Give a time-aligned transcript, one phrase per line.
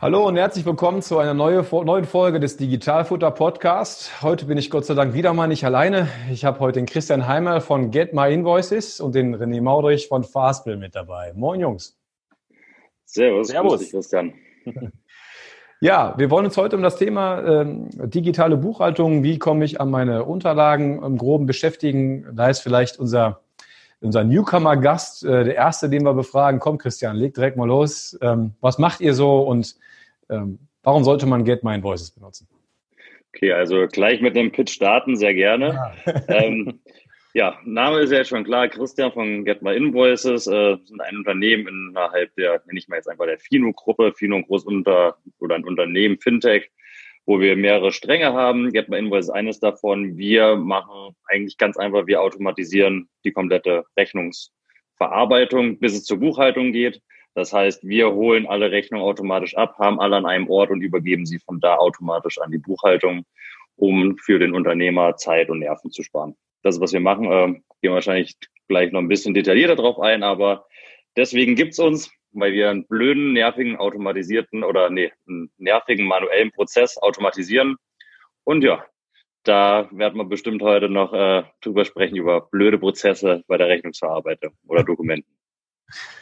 [0.00, 4.22] Hallo und herzlich willkommen zu einer neue, neuen Folge des Digitalfutter Podcast.
[4.22, 6.08] Heute bin ich Gott sei Dank wieder mal nicht alleine.
[6.30, 10.22] Ich habe heute den Christian Heimer von Get My Invoices und den René Maudrich von
[10.22, 11.32] Fastbill mit dabei.
[11.34, 11.98] Moin Jungs.
[13.06, 13.48] Servus.
[13.48, 13.80] Servus.
[13.80, 14.34] Dich, Christian.
[15.80, 17.66] Ja, wir wollen uns heute um das Thema äh,
[18.08, 22.26] digitale Buchhaltung, wie komme ich an meine Unterlagen im Groben beschäftigen.
[22.34, 23.42] Da ist vielleicht unser,
[24.00, 26.58] unser Newcomer-Gast, äh, der erste, den wir befragen.
[26.58, 28.18] Komm, Christian, leg direkt mal los.
[28.20, 29.82] Ähm, was macht ihr so und ähm,
[30.28, 32.48] warum sollte man Get My Invoices benutzen?
[33.34, 35.92] Okay, also gleich mit dem Pitch starten, sehr gerne.
[36.06, 36.22] Ja.
[36.28, 36.80] ähm,
[37.34, 41.68] ja, Name ist ja schon klar, Christian von Get My Invoices, äh, sind ein Unternehmen
[41.68, 46.18] innerhalb der, nenne ich mal jetzt einfach der Fino-Gruppe, Fino ein Großunter oder ein Unternehmen,
[46.18, 46.70] Fintech,
[47.26, 48.72] wo wir mehrere Stränge haben.
[48.72, 50.16] Get My Invoices ist eines davon.
[50.16, 57.02] Wir machen eigentlich ganz einfach, wir automatisieren die komplette Rechnungsverarbeitung, bis es zur Buchhaltung geht.
[57.38, 61.24] Das heißt, wir holen alle Rechnungen automatisch ab, haben alle an einem Ort und übergeben
[61.24, 63.24] sie von da automatisch an die Buchhaltung,
[63.76, 66.34] um für den Unternehmer Zeit und Nerven zu sparen.
[66.64, 67.28] Das ist, was wir machen.
[67.30, 68.36] Ähm, gehen wahrscheinlich
[68.66, 70.66] gleich noch ein bisschen detaillierter drauf ein, aber
[71.16, 76.98] deswegen gibt's uns, weil wir einen blöden, nervigen, automatisierten oder nee, einen nervigen manuellen Prozess
[76.98, 77.76] automatisieren.
[78.42, 78.84] Und ja,
[79.44, 84.54] da werden wir bestimmt heute noch äh, drüber sprechen, über blöde Prozesse bei der Rechnungsverarbeitung
[84.66, 85.32] oder Dokumenten.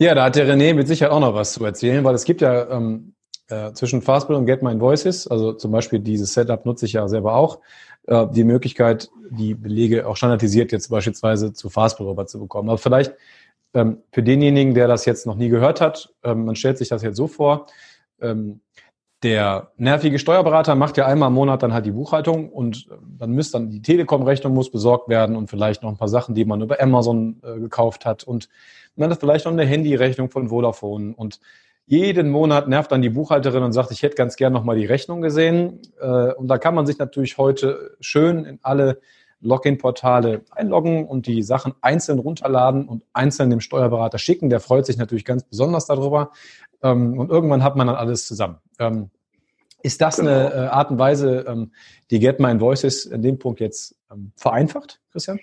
[0.00, 2.40] Ja, da hat der René mit Sicherheit auch noch was zu erzählen, weil es gibt
[2.40, 3.14] ja ähm,
[3.48, 7.08] äh, zwischen Fastbill und Get My Invoices, also zum Beispiel dieses Setup nutze ich ja
[7.08, 7.58] selber auch,
[8.06, 12.68] äh, die Möglichkeit, die Belege auch standardisiert jetzt beispielsweise zu Fastbill rüber zu bekommen.
[12.68, 13.12] Aber vielleicht
[13.74, 17.02] ähm, für denjenigen, der das jetzt noch nie gehört hat, ähm, man stellt sich das
[17.02, 17.66] jetzt so vor,
[18.20, 18.60] ähm,
[19.24, 23.32] der nervige Steuerberater macht ja einmal im Monat dann halt die Buchhaltung und äh, dann
[23.32, 26.60] müsste dann die Telekom-Rechnung muss besorgt werden und vielleicht noch ein paar Sachen, die man
[26.60, 28.48] über Amazon äh, gekauft hat und
[29.00, 31.40] dann ist vielleicht noch eine Handyrechnung von Vodafone und
[31.88, 35.22] jeden Monat nervt dann die Buchhalterin und sagt, ich hätte ganz gern nochmal die Rechnung
[35.22, 35.80] gesehen.
[35.98, 39.00] Äh, und da kann man sich natürlich heute schön in alle
[39.40, 44.50] Login-Portale einloggen und die Sachen einzeln runterladen und einzeln dem Steuerberater schicken.
[44.50, 46.32] Der freut sich natürlich ganz besonders darüber.
[46.82, 48.58] Ähm, und irgendwann hat man dann alles zusammen.
[48.78, 49.08] Ähm,
[49.82, 50.30] ist das genau.
[50.30, 51.68] eine äh, Art und Weise,
[52.10, 53.94] die Get My Invoices in dem Punkt jetzt
[54.36, 55.38] vereinfacht, Christian?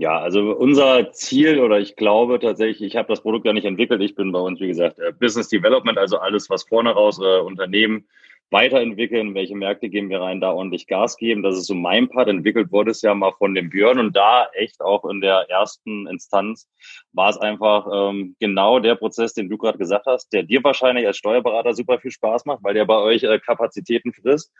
[0.00, 4.00] Ja, also unser Ziel oder ich glaube tatsächlich, ich habe das Produkt ja nicht entwickelt.
[4.00, 7.40] Ich bin bei uns, wie gesagt, äh, Business Development, also alles, was vorne raus äh,
[7.40, 8.04] Unternehmen
[8.50, 11.42] weiterentwickeln, welche Märkte geben wir rein, da ordentlich Gas geben.
[11.42, 12.28] Das ist so mein Part.
[12.28, 16.06] Entwickelt wurde es ja mal von dem Björn und da echt auch in der ersten
[16.06, 16.68] Instanz
[17.12, 21.06] war es einfach ähm, genau der Prozess, den du gerade gesagt hast, der dir wahrscheinlich
[21.06, 24.52] als Steuerberater super viel Spaß macht, weil der bei euch äh, Kapazitäten frisst.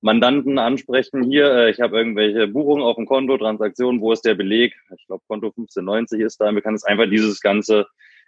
[0.00, 4.34] Mandanten ansprechen hier, äh, ich habe irgendwelche Buchungen auf dem Konto, Transaktionen, wo ist der
[4.34, 4.74] Beleg?
[4.96, 6.50] Ich glaube, Konto 1590 ist da.
[6.52, 7.86] Wir können es einfach dieses ganze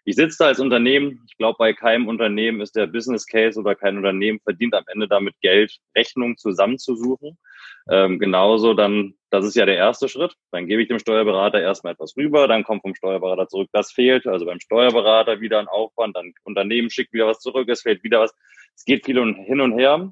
[0.08, 1.22] ich sitze da als Unternehmen.
[1.28, 5.06] Ich glaube, bei keinem Unternehmen ist der Business Case oder kein Unternehmen verdient am Ende
[5.06, 7.36] damit Geld, Rechnungen zusammenzusuchen.
[7.90, 10.34] Ähm, genauso dann, das ist ja der erste Schritt.
[10.50, 14.26] Dann gebe ich dem Steuerberater erstmal etwas rüber, dann kommt vom Steuerberater zurück, das fehlt.
[14.26, 18.20] Also beim Steuerberater wieder ein Aufwand, dann Unternehmen schickt wieder was zurück, es fehlt wieder
[18.20, 18.34] was.
[18.74, 20.10] Es geht viel hin und her.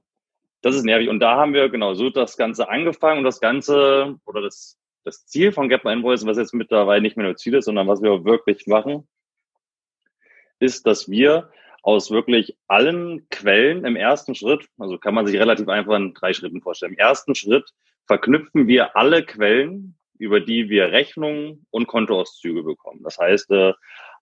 [0.61, 1.09] Das ist nervig.
[1.09, 5.25] Und da haben wir genau so das Ganze angefangen und das Ganze oder das, das
[5.25, 8.03] Ziel von Get My Invoice, was jetzt mittlerweile nicht mehr nur Ziel ist, sondern was
[8.03, 9.09] wir wirklich machen,
[10.59, 11.51] ist, dass wir
[11.83, 16.33] aus wirklich allen Quellen im ersten Schritt, also kann man sich relativ einfach in drei
[16.33, 16.93] Schritten vorstellen.
[16.93, 17.71] Im ersten Schritt
[18.07, 23.03] verknüpfen wir alle Quellen, über die wir Rechnungen und Kontoauszüge bekommen.
[23.05, 23.73] Das heißt, äh,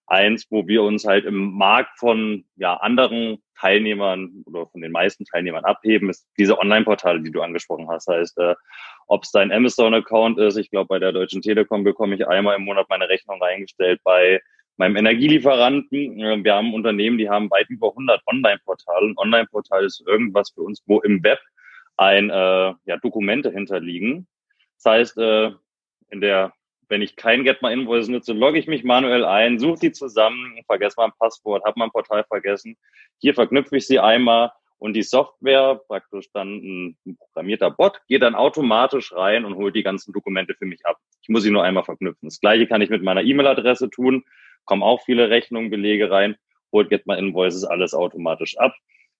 [0.07, 5.25] eins, wo wir uns halt im Markt von ja, anderen Teilnehmern oder von den meisten
[5.25, 8.07] Teilnehmern abheben, ist diese Online-Portale, die du angesprochen hast.
[8.07, 8.55] Das heißt, äh,
[9.07, 12.63] ob es dein Amazon-Account ist, ich glaube, bei der Deutschen Telekom bekomme ich einmal im
[12.63, 14.01] Monat meine Rechnung reingestellt.
[14.03, 14.41] Bei
[14.77, 16.19] meinem Energielieferanten.
[16.19, 19.07] Äh, wir haben Unternehmen, die haben weit über 100 Online-Portale.
[19.07, 21.39] Ein Online-Portal ist irgendwas für uns, wo im Web
[21.97, 24.27] ein äh, ja, Dokumente hinterliegen.
[24.77, 25.51] Das heißt, äh,
[26.09, 26.53] in der,
[26.89, 30.59] wenn ich kein Get My Invoice nutze, logge ich mich manuell ein, suche die zusammen,
[30.65, 32.77] vergesse mein Passwort, habe mein Portal vergessen.
[33.19, 38.35] Hier verknüpfe ich sie einmal und die Software, praktisch dann ein programmierter Bot, geht dann
[38.35, 40.97] automatisch rein und holt die ganzen Dokumente für mich ab.
[41.21, 42.27] Ich muss sie nur einmal verknüpfen.
[42.27, 44.25] Das gleiche kann ich mit meiner E-Mail-Adresse tun
[44.65, 46.35] kommen auch viele Rechnungen, Belege rein,
[46.71, 48.73] holt Get My Invoices alles automatisch ab.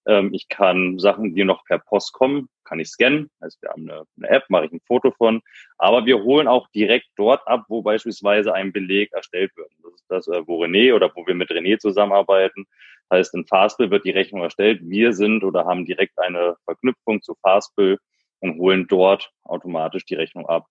[0.08, 3.30] Ähm, ich kann Sachen, die noch per Post kommen, kann ich scannen.
[3.40, 5.42] Also wir haben eine, eine App, mache ich ein Foto von.
[5.78, 9.72] Aber wir holen auch direkt dort ab, wo beispielsweise ein Beleg erstellt wird.
[9.84, 12.66] Das ist das, äh, wo René oder wo wir mit René zusammenarbeiten.
[13.12, 14.82] Heißt, in Fastbill wird die Rechnung erstellt.
[14.84, 18.00] Wir sind oder haben direkt eine Verknüpfung zu Fastbill
[18.40, 20.68] und holen dort automatisch die Rechnung ab.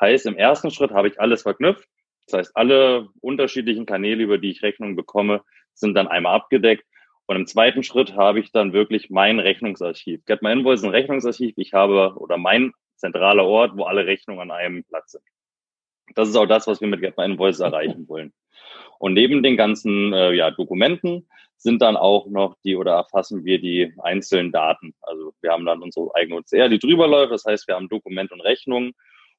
[0.00, 1.88] Heißt, im ersten Schritt habe ich alles verknüpft.
[2.26, 5.42] Das heißt, alle unterschiedlichen Kanäle, über die ich Rechnungen bekomme,
[5.74, 6.84] sind dann einmal abgedeckt.
[7.26, 10.24] Und im zweiten Schritt habe ich dann wirklich mein Rechnungsarchiv.
[10.26, 11.54] Get My Invoice ist ein Rechnungsarchiv.
[11.56, 15.24] Ich habe oder mein zentraler Ort, wo alle Rechnungen an einem Platz sind.
[16.14, 18.32] Das ist auch das, was wir mit Get My Invoice erreichen wollen.
[18.98, 23.60] Und neben den ganzen äh, ja, Dokumenten sind dann auch noch die oder erfassen wir
[23.60, 24.94] die einzelnen Daten.
[25.02, 27.32] Also wir haben dann unsere eigene OCR, die drüber läuft.
[27.32, 28.92] Das heißt, wir haben Dokument und Rechnung.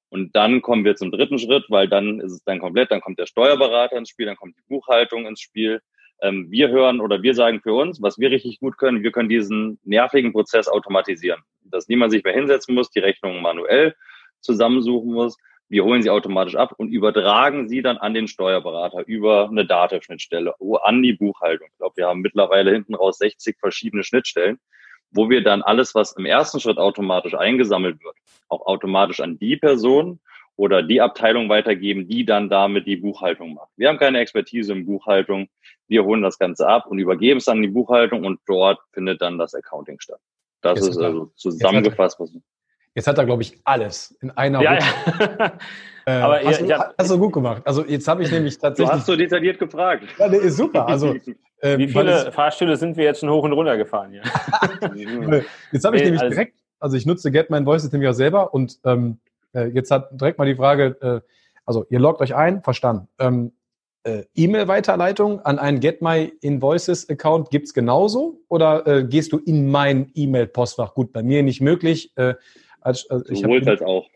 [0.09, 3.19] Und dann kommen wir zum dritten Schritt, weil dann ist es dann komplett, dann kommt
[3.19, 5.81] der Steuerberater ins Spiel, dann kommt die Buchhaltung ins Spiel.
[6.21, 9.29] Ähm, wir hören oder wir sagen für uns, was wir richtig gut können, wir können
[9.29, 11.41] diesen nervigen Prozess automatisieren.
[11.63, 13.95] Dass niemand sich mehr hinsetzen muss, die Rechnungen manuell
[14.39, 15.37] zusammensuchen muss.
[15.69, 20.55] Wir holen sie automatisch ab und übertragen sie dann an den Steuerberater über eine Datenschnittstelle,
[20.81, 21.67] an die Buchhaltung.
[21.69, 24.59] Ich glaube, wir haben mittlerweile hinten raus 60 verschiedene Schnittstellen,
[25.11, 28.15] wo wir dann alles, was im ersten Schritt automatisch eingesammelt wird,
[28.49, 30.19] auch automatisch an die Person
[30.55, 33.69] oder die Abteilung weitergeben, die dann damit die Buchhaltung macht.
[33.77, 35.49] Wir haben keine Expertise in Buchhaltung.
[35.87, 39.37] Wir holen das Ganze ab und übergeben es an die Buchhaltung und dort findet dann
[39.37, 40.19] das Accounting statt.
[40.61, 42.19] Das jetzt ist also zusammengefasst.
[42.19, 42.33] Was
[42.97, 45.51] jetzt hat er, glaube ich, alles in einer ja, ja.
[46.07, 47.61] äh, Aber hast, ihr, du, hast du gut gemacht.
[47.63, 48.89] Also jetzt habe ich nämlich tatsächlich...
[48.89, 50.03] Du hast so detailliert gefragt.
[50.17, 50.87] Ja, der ist super.
[50.87, 51.13] Also,
[51.61, 54.13] äh, Wie viele Fahrstühle sind wir jetzt schon hoch und runter gefahren?
[54.13, 54.23] Ja.
[55.71, 58.15] jetzt habe ich nee, nämlich also, direkt, also ich nutze Get My Voice nämlich auch
[58.15, 59.19] selber und ähm,
[59.53, 61.21] äh, jetzt hat direkt mal die Frage, äh,
[61.67, 63.07] also ihr loggt euch ein, verstanden.
[63.19, 63.51] Ähm,
[64.05, 69.69] äh, E-Mail-Weiterleitung an einen Get My Invoices-Account gibt es genauso oder äh, gehst du in
[69.69, 70.95] mein E-Mail-Postfach?
[70.95, 72.11] Gut, bei mir nicht möglich.
[72.15, 72.33] Äh,
[72.87, 74.07] als, also ich Sowohl als auch.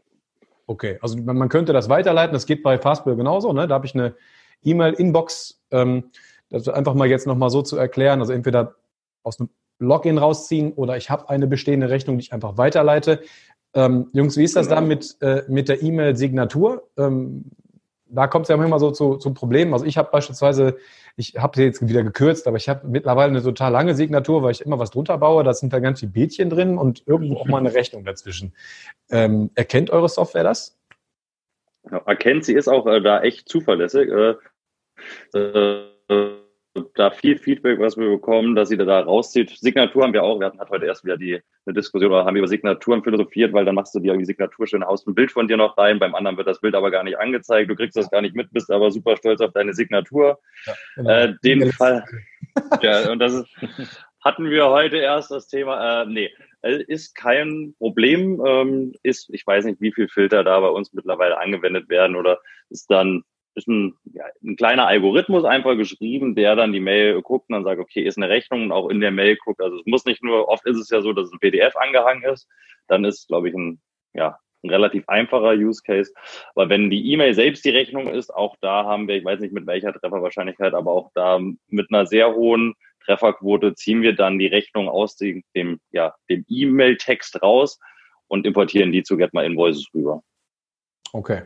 [0.66, 3.52] Okay, also man, man, könnte das weiterleiten, das geht bei Fastbill genauso.
[3.52, 3.68] Ne?
[3.68, 4.16] Da habe ich eine
[4.64, 6.06] E-Mail-Inbox, ähm,
[6.50, 8.76] das einfach mal jetzt nochmal so zu erklären, also entweder
[9.24, 13.22] aus einem Login rausziehen oder ich habe eine bestehende Rechnung, die ich einfach weiterleite.
[13.74, 14.82] Ähm, Jungs, wie ist das genau.
[14.82, 16.88] da mit, äh, mit der E-Mail-Signatur?
[16.98, 17.52] Ähm,
[18.14, 19.74] da kommt es ja manchmal so zu, zu Problemen.
[19.74, 20.78] Also ich habe beispielsweise,
[21.16, 24.52] ich habe sie jetzt wieder gekürzt, aber ich habe mittlerweile eine total lange Signatur, weil
[24.52, 25.44] ich immer was drunter baue.
[25.44, 28.54] Da sind da ganz viele Bildchen drin und irgendwo auch mal eine Rechnung dazwischen.
[29.10, 30.78] Ähm, erkennt eure Software das?
[31.90, 34.10] Ja, erkennt sie ist auch äh, da echt zuverlässig.
[34.10, 34.36] Äh,
[35.38, 36.42] äh,
[36.96, 39.50] da viel Feedback, was wir bekommen, dass sie da, da rauszieht.
[39.50, 40.40] Signatur haben wir auch.
[40.40, 43.66] Wir hatten hat heute erst wieder die eine Diskussion oder haben über Signaturen philosophiert, weil
[43.66, 46.00] dann machst du dir die Signatur schön aus ein Bild von dir noch rein.
[46.00, 47.70] Beim anderen wird das Bild aber gar nicht angezeigt.
[47.70, 50.40] Du kriegst das gar nicht mit, bist aber super stolz auf deine Signatur.
[50.66, 51.10] Ja, genau.
[51.10, 52.06] äh, den Fall.
[52.82, 53.48] ja, und das ist,
[54.24, 56.04] hatten wir heute erst das Thema.
[56.04, 56.30] Äh, nee,
[56.62, 58.42] ist kein Problem.
[58.46, 62.40] Ähm, ist, ich weiß nicht, wie viel Filter da bei uns mittlerweile angewendet werden oder
[62.70, 63.24] ist dann
[63.56, 67.64] ist ein, ja, ein kleiner Algorithmus einfach geschrieben, der dann die Mail guckt und dann
[67.64, 69.62] sagt, okay, ist eine Rechnung und auch in der Mail guckt.
[69.62, 72.48] Also es muss nicht nur, oft ist es ja so, dass ein PDF angehangen ist.
[72.88, 73.82] Dann ist, glaube ich, ein,
[74.14, 76.14] ja, ein relativ einfacher Use Case.
[76.56, 79.54] Aber wenn die E-Mail selbst die Rechnung ist, auch da haben wir, ich weiß nicht
[79.54, 82.76] mit welcher Trefferwahrscheinlichkeit, aber auch da mit einer sehr hohen
[83.06, 85.44] Trefferquote ziehen wir dann die Rechnung aus dem,
[85.92, 87.80] ja, dem E-Mail-Text raus
[88.28, 90.22] und importieren die zu Get My Invoices rüber.
[91.12, 91.42] Okay,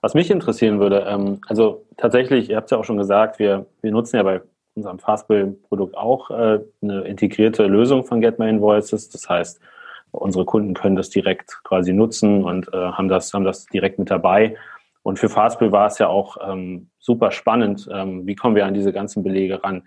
[0.00, 3.66] was mich interessieren würde, ähm, also tatsächlich, ihr habt es ja auch schon gesagt, wir,
[3.82, 4.40] wir nutzen ja bei
[4.74, 9.08] unserem Fastbill-Produkt auch äh, eine integrierte Lösung von Get My Invoices.
[9.10, 9.60] Das heißt,
[10.12, 14.10] unsere Kunden können das direkt quasi nutzen und äh, haben, das, haben das direkt mit
[14.10, 14.56] dabei.
[15.02, 17.88] Und für Fastbill war es ja auch ähm, super spannend.
[17.92, 19.82] Ähm, wie kommen wir an diese ganzen Belege ran?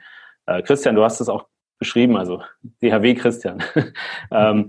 [0.46, 1.46] Äh, Christian, du hast es auch
[1.79, 2.41] beschrieben, also
[2.82, 3.63] DHW Christian.
[4.32, 4.67] ähm,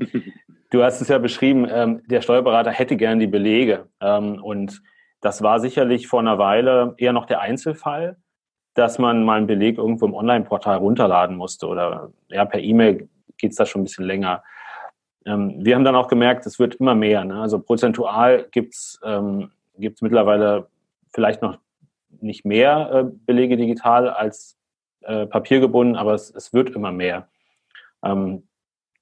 [0.70, 3.86] du hast es ja beschrieben, ähm, der Steuerberater hätte gern die Belege.
[4.00, 4.82] Ähm, und
[5.24, 8.18] das war sicherlich vor einer Weile eher noch der Einzelfall,
[8.74, 13.52] dass man mal einen Beleg irgendwo im Online-Portal runterladen musste oder ja, per E-Mail geht
[13.52, 14.42] es da schon ein bisschen länger.
[15.24, 17.24] Ähm, wir haben dann auch gemerkt, es wird immer mehr.
[17.24, 17.40] Ne?
[17.40, 20.66] Also prozentual gibt es ähm, mittlerweile
[21.14, 21.56] vielleicht noch
[22.20, 24.58] nicht mehr äh, Belege digital als
[25.04, 27.28] äh, papiergebunden, aber es, es wird immer mehr.
[28.04, 28.46] Ähm,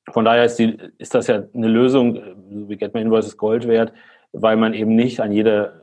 [0.08, 2.34] von daher ist, die, ist das ja eine Lösung, äh,
[2.68, 3.92] wie Get My Invoices Gold wert,
[4.30, 5.81] weil man eben nicht an jede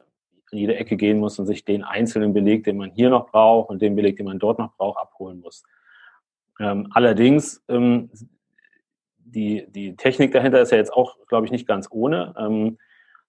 [0.51, 3.69] in jede Ecke gehen muss und sich den einzelnen Beleg, den man hier noch braucht
[3.69, 5.63] und den Beleg, den man dort noch braucht, abholen muss.
[6.59, 8.09] Ähm, allerdings, ähm,
[9.17, 12.33] die, die Technik dahinter ist ja jetzt auch, glaube ich, nicht ganz ohne.
[12.37, 12.77] Ähm,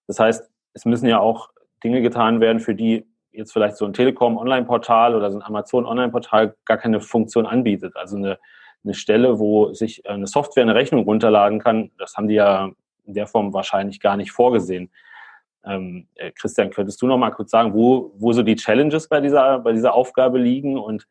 [0.07, 1.49] das heißt, es müssen ja auch
[1.83, 6.77] Dinge getan werden, für die jetzt vielleicht so ein Telekom-Online-Portal oder so ein Amazon-Online-Portal gar
[6.77, 7.95] keine Funktion anbietet.
[7.95, 8.39] Also eine,
[8.83, 11.91] eine Stelle, wo sich eine Software eine Rechnung runterladen kann.
[11.97, 12.71] Das haben die ja
[13.05, 14.91] in der Form wahrscheinlich gar nicht vorgesehen.
[15.65, 19.21] Ähm, äh, Christian, könntest du noch mal kurz sagen, wo, wo so die Challenges bei
[19.21, 21.07] dieser, bei dieser Aufgabe liegen und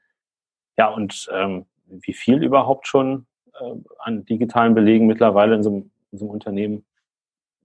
[0.76, 3.26] ja, und ähm, wie viel überhaupt schon
[3.61, 6.85] äh, an digitalen Belegen mittlerweile in so einem, in so einem Unternehmen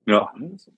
[0.06, 0.32] ja.
[0.54, 0.72] ist?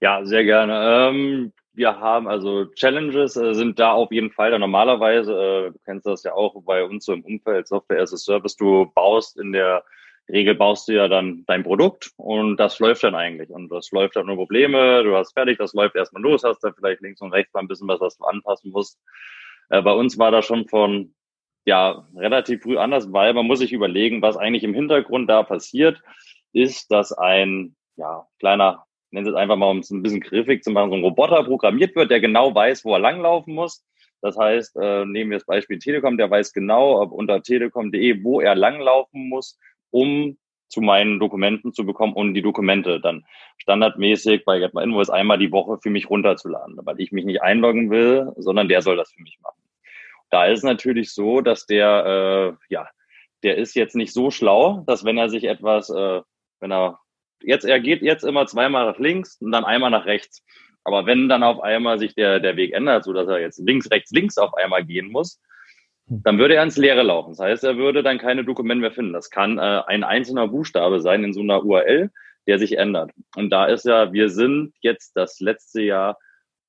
[0.00, 1.08] Ja, sehr gerne.
[1.08, 5.78] Ähm, wir haben also Challenges äh, sind da auf jeden Fall da normalerweise, äh, du
[5.84, 9.38] kennst das ja auch bei uns so im Umfeld Software as a Service, du baust
[9.38, 9.84] in der
[10.28, 13.50] Regel baust du ja dann dein Produkt und das läuft dann eigentlich.
[13.50, 16.72] Und das läuft dann ohne Probleme, du hast fertig, das läuft erstmal los, hast da
[16.72, 18.98] vielleicht links und rechts mal ein bisschen was, was du anpassen musst.
[19.70, 21.14] Äh, bei uns war das schon von
[21.66, 26.00] ja relativ früh anders, weil man muss sich überlegen, was eigentlich im Hintergrund da passiert,
[26.52, 30.62] ist, dass ein ja kleiner, nennen Sie es einfach mal, um es ein bisschen griffig
[30.62, 33.84] zu machen, so ein Roboter programmiert wird, der genau weiß, wo er langlaufen muss.
[34.20, 38.40] Das heißt, äh, nehmen wir das Beispiel Telekom, der weiß genau ob unter telekom.de, wo
[38.40, 39.58] er langlaufen muss,
[39.94, 40.36] um
[40.66, 43.24] zu meinen Dokumenten zu bekommen und die Dokumente dann
[43.58, 47.42] standardmäßig bei Get My Invoice einmal die Woche für mich runterzuladen, weil ich mich nicht
[47.42, 49.62] einloggen will, sondern der soll das für mich machen.
[50.30, 52.88] Da ist natürlich so, dass der, äh, ja,
[53.44, 56.22] der ist jetzt nicht so schlau, dass wenn er sich etwas, äh,
[56.58, 56.98] wenn er
[57.40, 60.44] jetzt, er geht jetzt immer zweimal nach links und dann einmal nach rechts.
[60.82, 63.88] Aber wenn dann auf einmal sich der, der Weg ändert, so dass er jetzt links,
[63.92, 65.40] rechts, links auf einmal gehen muss,
[66.06, 67.30] dann würde er ins Leere laufen.
[67.30, 69.12] Das heißt, er würde dann keine Dokumente mehr finden.
[69.12, 72.10] Das kann äh, ein einzelner Buchstabe sein in so einer URL,
[72.46, 73.10] der sich ändert.
[73.36, 76.18] Und da ist ja, wir sind jetzt das letzte Jahr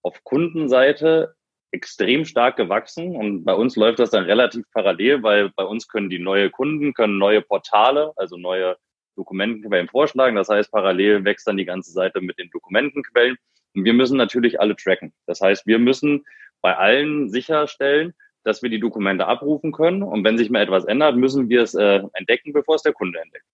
[0.01, 1.35] auf Kundenseite
[1.71, 6.09] extrem stark gewachsen und bei uns läuft das dann relativ parallel, weil bei uns können
[6.09, 8.77] die neue Kunden, können neue Portale, also neue
[9.17, 10.37] Dokumentenquellen vorschlagen.
[10.37, 13.35] Das heißt, parallel wächst dann die ganze Seite mit den Dokumentenquellen.
[13.73, 15.13] Und wir müssen natürlich alle tracken.
[15.25, 16.23] Das heißt, wir müssen
[16.61, 18.13] bei allen sicherstellen,
[18.45, 20.03] dass wir die Dokumente abrufen können.
[20.03, 23.19] Und wenn sich mal etwas ändert, müssen wir es äh, entdecken, bevor es der Kunde
[23.19, 23.45] entdeckt.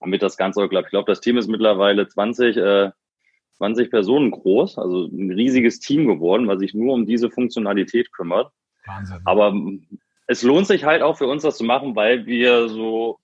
[0.00, 0.86] Damit das Ganze auch klappt.
[0.86, 2.90] Ich glaube, das Team ist mittlerweile 20, äh,
[3.58, 8.50] 20 Personen groß, also ein riesiges Team geworden, was sich nur um diese Funktionalität kümmert.
[8.86, 9.20] Wahnsinn.
[9.24, 9.54] Aber
[10.26, 13.18] es lohnt sich halt auch für uns, das zu machen, weil wir so,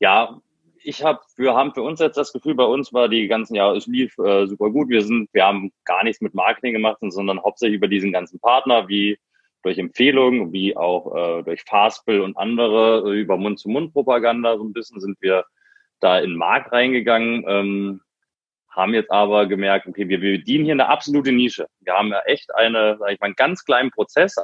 [0.00, 0.40] ja,
[0.82, 3.76] ich habe, wir haben für uns jetzt das Gefühl, bei uns war die ganzen Jahre,
[3.76, 4.88] es lief äh, super gut.
[4.88, 8.88] Wir sind, wir haben gar nichts mit Marketing gemacht, sondern hauptsächlich über diesen ganzen Partner
[8.88, 9.18] wie
[9.62, 15.00] durch Empfehlungen wie auch äh, durch Fastbill und andere äh, über Mund-zu-Mund-Propaganda so ein bisschen
[15.00, 15.44] sind wir
[16.00, 18.00] da in den Markt reingegangen, ähm,
[18.70, 21.66] haben jetzt aber gemerkt, okay, wir, wir bedienen hier eine absolute Nische.
[21.80, 24.36] Wir haben ja echt eine, sage ich mal, einen ganz kleinen Prozess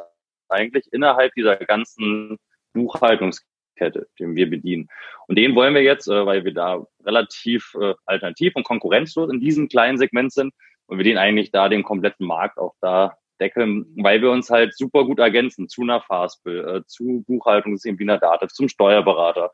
[0.48, 2.38] eigentlich innerhalb dieser ganzen
[2.72, 4.88] Buchhaltungskette, den wir bedienen.
[5.28, 9.40] Und den wollen wir jetzt, äh, weil wir da relativ äh, alternativ und konkurrenzlos in
[9.40, 10.52] diesem kleinen Segment sind
[10.86, 14.76] und wir den eigentlich da den kompletten Markt auch da deckeln, weil wir uns halt
[14.76, 19.50] super gut ergänzen zu einer Fastbill, äh, zu Buchhaltungssystem wie einer Dativ, zum Steuerberater.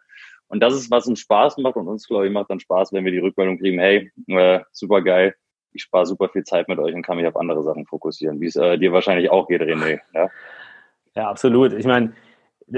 [0.49, 3.05] Und das ist, was uns Spaß macht und uns, glaube ich, macht dann Spaß, wenn
[3.05, 5.35] wir die Rückmeldung kriegen, hey, äh, super geil,
[5.73, 8.47] ich spare super viel Zeit mit euch und kann mich auf andere Sachen fokussieren, wie
[8.47, 10.01] es äh, dir wahrscheinlich auch geht, René.
[10.13, 10.29] Ja,
[11.15, 11.73] ja absolut.
[11.73, 12.15] Ich meine,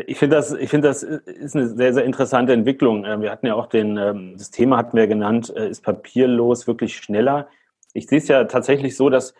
[0.07, 3.05] ich finde das, ich finde das ist eine sehr, sehr interessante Entwicklung.
[3.05, 6.67] Äh, wir hatten ja auch den, ähm, das Thema hatten wir genannt, äh, ist papierlos
[6.67, 7.49] wirklich schneller?
[7.95, 9.35] Ich sehe es ja tatsächlich so, dass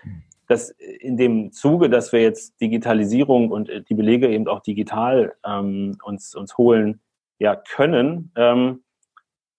[0.53, 5.35] dass in dem Zuge, dass wir jetzt Digitalisierung und äh, die Belege eben auch digital
[5.45, 7.01] ähm, uns, uns holen
[7.39, 8.85] ja, können, ähm,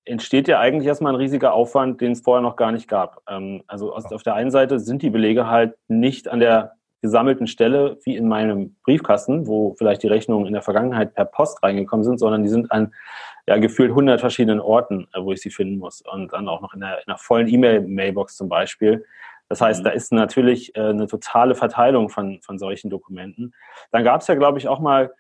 [0.05, 3.21] entsteht ja eigentlich erstmal ein riesiger Aufwand, den es vorher noch gar nicht gab.
[3.27, 7.47] Ähm, also aus, auf der einen Seite sind die Belege halt nicht an der gesammelten
[7.47, 12.05] Stelle wie in meinem Briefkasten, wo vielleicht die Rechnungen in der Vergangenheit per Post reingekommen
[12.05, 12.93] sind, sondern die sind an
[13.45, 16.73] ja, gefühlt 100 verschiedenen Orten, äh, wo ich sie finden muss und dann auch noch
[16.73, 19.05] in einer, in einer vollen E-Mail-Mailbox zum Beispiel.
[19.53, 19.83] Das heißt, mhm.
[19.83, 23.53] da ist natürlich äh, eine totale Verteilung von, von solchen Dokumenten.
[23.91, 25.13] Dann gab es ja, glaube ich, auch mal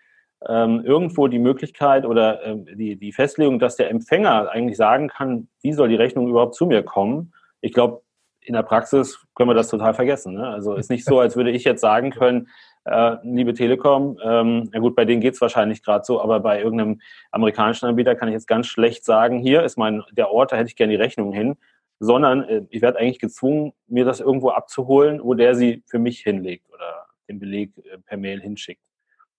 [0.49, 5.49] ähm, irgendwo die Möglichkeit oder ähm, die, die Festlegung, dass der Empfänger eigentlich sagen kann,
[5.61, 7.31] wie soll die Rechnung überhaupt zu mir kommen.
[7.61, 8.01] Ich glaube,
[8.41, 10.33] in der Praxis können wir das total vergessen.
[10.33, 10.47] Ne?
[10.47, 12.47] Also ist nicht so, als würde ich jetzt sagen können,
[12.85, 17.01] äh, liebe Telekom, ähm, na gut, bei denen geht's wahrscheinlich gerade so, aber bei irgendeinem
[17.29, 20.69] amerikanischen Anbieter kann ich jetzt ganz schlecht sagen, hier ist mein der Ort, da hätte
[20.69, 21.55] ich gerne die Rechnung hin
[21.99, 26.19] sondern äh, ich werde eigentlich gezwungen, mir das irgendwo abzuholen, wo der sie für mich
[26.19, 28.83] hinlegt oder den Beleg äh, per Mail hinschickt.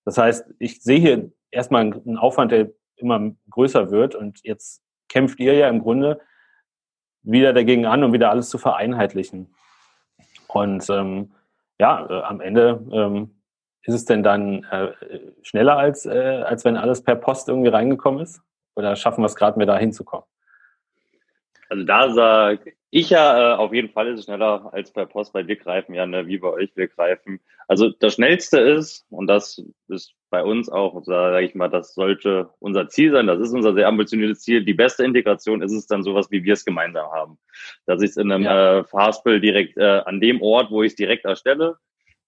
[0.04, 5.40] Das heißt, ich sehe hier erstmal einen Aufwand, der immer größer wird und jetzt kämpft
[5.40, 6.20] ihr ja im Grunde
[7.22, 9.54] wieder dagegen an, um wieder alles zu vereinheitlichen.
[10.48, 11.34] Und ähm,
[11.78, 13.40] ja, äh, am Ende ähm,
[13.82, 14.92] ist es denn dann äh,
[15.42, 18.42] schneller, als, äh, als wenn alles per Post irgendwie reingekommen ist?
[18.76, 20.26] Oder schaffen wir es gerade, mir da hinzukommen?
[21.68, 25.34] Also da sage ich ja, äh, auf jeden Fall ist es schneller als per Post,
[25.34, 27.40] weil wir greifen ja, ne, wie bei euch, wir greifen.
[27.66, 32.50] Also das Schnellste ist, und das ist bei uns auch, sage ich mal, das sollte
[32.60, 33.26] unser Ziel sein.
[33.26, 34.64] Das ist unser sehr ambitioniertes Ziel.
[34.64, 37.38] Die beste Integration ist es dann sowas, wie wir es gemeinsam haben.
[37.86, 38.78] Dass ich es in einem ja.
[38.78, 41.78] äh, Fastbill direkt äh, an dem Ort, wo ich es direkt erstelle,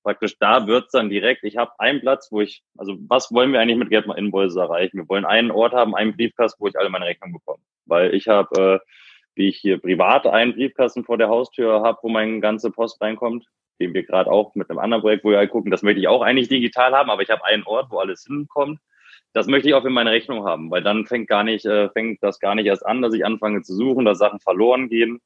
[0.02, 3.60] praktisch da wird's dann direkt, ich habe einen Platz, wo ich, also was wollen wir
[3.60, 4.98] eigentlich mit Get My Invoices erreichen?
[4.98, 7.62] Wir wollen einen Ort haben, einen Briefkasten, wo ich alle meine Rechnungen bekomme.
[7.86, 8.90] Weil ich habe, äh,
[9.36, 13.46] wie ich hier privat einen Briefkasten vor der Haustür habe, wo meine ganze Post reinkommt,
[13.80, 16.08] den wir gerade auch mit einem anderen Projekt, wo wir halt gucken, das möchte ich
[16.08, 18.80] auch eigentlich digital haben, aber ich habe einen Ort, wo alles hinkommt.
[19.32, 22.22] Das möchte ich auch in meine Rechnung haben, weil dann fängt gar nicht, äh, fängt
[22.22, 25.20] das gar nicht erst an, dass ich anfange zu suchen, dass Sachen verloren gehen.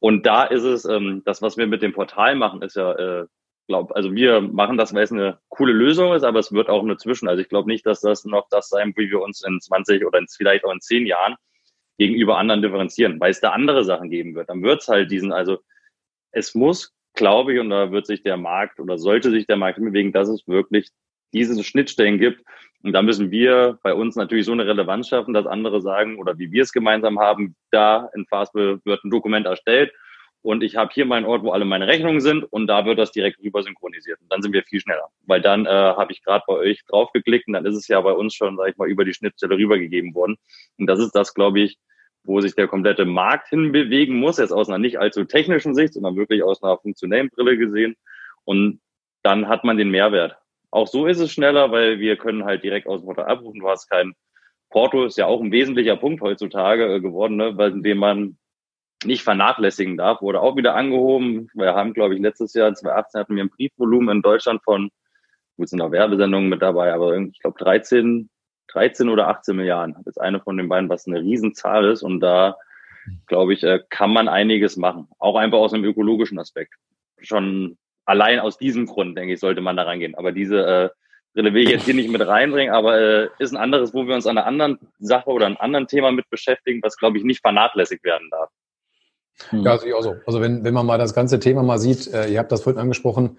[0.00, 3.26] Und da ist es, ähm, das, was wir mit dem Portal machen, ist ja äh,
[3.68, 6.82] glaube, also wir machen das, weil es eine coole Lösung ist, aber es wird auch
[6.82, 7.28] eine Zwischen.
[7.28, 10.18] Also ich glaube nicht, dass das noch das sein, wie wir uns in 20 oder
[10.18, 11.36] in, vielleicht auch in 10 Jahren
[11.98, 14.48] gegenüber anderen differenzieren, weil es da andere Sachen geben wird.
[14.48, 15.58] Dann wird es halt diesen, also
[16.30, 19.80] es muss, glaube ich, und da wird sich der Markt oder sollte sich der Markt
[19.80, 20.88] bewegen, dass es wirklich
[21.32, 22.42] diese Schnittstellen gibt.
[22.82, 26.38] Und da müssen wir bei uns natürlich so eine Relevanz schaffen, dass andere sagen, oder
[26.38, 29.92] wie wir es gemeinsam haben, da in Fastbill wird ein Dokument erstellt
[30.42, 33.10] und ich habe hier meinen Ort, wo alle meine Rechnungen sind und da wird das
[33.10, 34.20] direkt rüber synchronisiert.
[34.20, 37.48] Und dann sind wir viel schneller, weil dann äh, habe ich gerade bei euch draufgeklickt
[37.48, 40.14] und dann ist es ja bei uns schon, sage ich mal, über die Schnittstelle rübergegeben
[40.14, 40.36] worden.
[40.78, 41.76] Und das ist das, glaube ich,
[42.28, 46.16] wo sich der komplette Markt hinbewegen muss, jetzt aus einer nicht allzu technischen Sicht, sondern
[46.16, 47.96] wirklich aus einer funktionellen Brille gesehen.
[48.44, 48.80] Und
[49.22, 50.36] dann hat man den Mehrwert.
[50.70, 53.60] Auch so ist es schneller, weil wir können halt direkt aus dem Portal abrufen.
[53.60, 54.12] Du hast kein
[54.68, 58.38] Porto, ist ja auch ein wesentlicher Punkt heutzutage äh, geworden, ne, weil indem man
[59.04, 61.48] nicht vernachlässigen darf, wurde auch wieder angehoben.
[61.54, 64.90] Wir haben, glaube ich, letztes Jahr, 2018, hatten wir ein Briefvolumen in Deutschland von,
[65.56, 68.28] gut, sind auch Werbesendungen mit dabei, aber ich glaube 13,
[68.72, 69.94] 13 oder 18 Milliarden.
[69.98, 72.02] Das ist eine von den beiden, was eine Riesenzahl ist.
[72.02, 72.56] Und da,
[73.26, 75.08] glaube ich, äh, kann man einiges machen.
[75.18, 76.74] Auch einfach aus einem ökologischen Aspekt.
[77.20, 80.14] Schon allein aus diesem Grund, denke ich, sollte man da reingehen.
[80.14, 80.88] Aber diese äh,
[81.34, 84.14] Brille will ich jetzt hier nicht mit reinbringen, aber äh, ist ein anderes, wo wir
[84.14, 87.40] uns an einer anderen Sache oder einem anderen Thema mit beschäftigen, was, glaube ich, nicht
[87.40, 88.50] vernachlässigt werden darf.
[89.50, 89.62] Hm.
[89.62, 90.16] Ja, sehe ich auch so.
[90.26, 92.80] Also wenn, wenn man mal das ganze Thema mal sieht, äh, ihr habt das vorhin
[92.80, 93.38] angesprochen,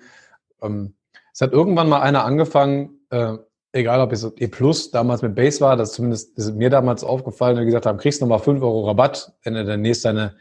[0.61, 0.95] ähm,
[1.33, 3.37] es hat irgendwann mal einer angefangen, äh,
[3.71, 7.57] egal ob es E Plus damals mit Base war, das zumindest ist mir damals aufgefallen,
[7.57, 10.35] und gesagt haben, kriegst nochmal fünf Euro Rabatt, wenn du demnächst deine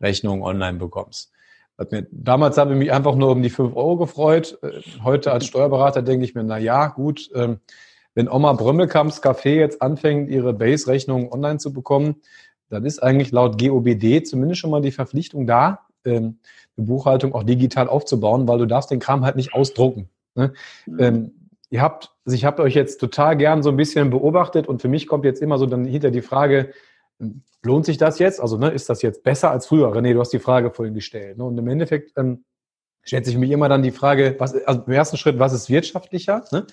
[0.00, 1.32] Rechnung online bekommst.
[2.10, 4.58] Damals habe ich mich einfach nur um die fünf Euro gefreut.
[4.62, 7.60] Äh, heute als Steuerberater denke ich mir, na ja, gut, ähm,
[8.14, 12.16] wenn Oma Brömmelkamps Café jetzt anfängt, ihre Base-Rechnung online zu bekommen,
[12.68, 16.38] dann ist eigentlich laut GOBD zumindest schon mal die Verpflichtung da, ähm,
[16.76, 20.08] eine Buchhaltung auch digital aufzubauen, weil du darfst den Kram halt nicht ausdrucken.
[20.34, 20.52] Ne?
[20.86, 21.32] Mhm.
[21.72, 24.88] Ihr habt, also ich habe euch jetzt total gern so ein bisschen beobachtet und für
[24.88, 26.74] mich kommt jetzt immer so dann hinter die Frage,
[27.62, 28.42] lohnt sich das jetzt?
[28.42, 29.88] Also ne, ist das jetzt besser als früher?
[29.88, 31.38] René, du hast die Frage vorhin gestellt.
[31.38, 31.44] Ne?
[31.44, 32.44] Und im Endeffekt ähm,
[33.02, 36.44] stellt sich mich immer dann die Frage, was, also im ersten Schritt, was ist wirtschaftlicher?
[36.52, 36.66] Ne?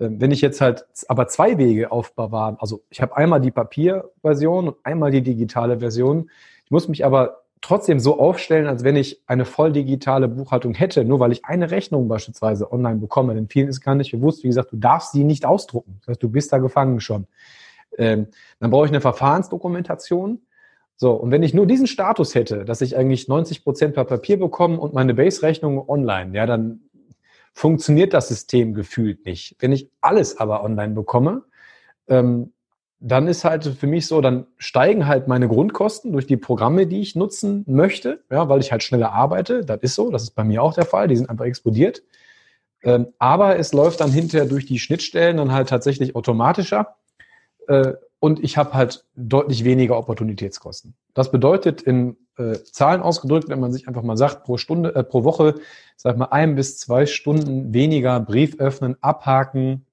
[0.00, 4.68] Ähm, wenn ich jetzt halt aber zwei Wege aufbewahre, also ich habe einmal die Papierversion
[4.68, 6.28] und einmal die digitale Version,
[6.66, 11.04] ich muss mich aber trotzdem so aufstellen, als wenn ich eine voll digitale Buchhaltung hätte,
[11.04, 13.34] nur weil ich eine Rechnung beispielsweise online bekomme.
[13.34, 15.96] Denn vielen ist gar nicht bewusst, wie gesagt, du darfst sie nicht ausdrucken.
[16.00, 17.26] Das heißt, du bist da gefangen schon.
[17.98, 18.28] Ähm,
[18.60, 20.40] dann brauche ich eine Verfahrensdokumentation.
[20.96, 24.38] So, und wenn ich nur diesen Status hätte, dass ich eigentlich 90 Prozent per Papier
[24.38, 26.80] bekomme und meine Base-Rechnung online, ja, dann
[27.52, 29.56] funktioniert das System gefühlt nicht.
[29.58, 31.42] Wenn ich alles aber online bekomme,
[32.08, 32.52] ähm,
[32.98, 37.00] dann ist halt für mich so, dann steigen halt meine Grundkosten durch die Programme, die
[37.00, 39.64] ich nutzen möchte, ja, weil ich halt schneller arbeite.
[39.64, 41.08] Das ist so, das ist bei mir auch der Fall.
[41.08, 42.02] Die sind einfach explodiert.
[42.82, 46.96] Ähm, aber es läuft dann hinterher durch die Schnittstellen dann halt tatsächlich automatischer.
[47.68, 50.94] Äh, und ich habe halt deutlich weniger Opportunitätskosten.
[51.14, 55.04] Das bedeutet in äh, Zahlen ausgedrückt, wenn man sich einfach mal sagt, pro Stunde, äh,
[55.04, 55.54] pro Woche,
[55.96, 59.85] sag mal, ein bis zwei Stunden weniger Brief öffnen, abhaken,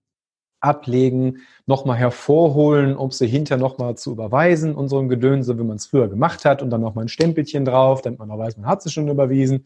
[0.64, 6.08] ablegen, nochmal hervorholen, um sie hinterher nochmal zu überweisen, unserem Gedönse, wie man es früher
[6.08, 8.90] gemacht hat, und dann nochmal ein Stempelchen drauf, damit man auch weiß, man hat sie
[8.90, 9.66] schon überwiesen.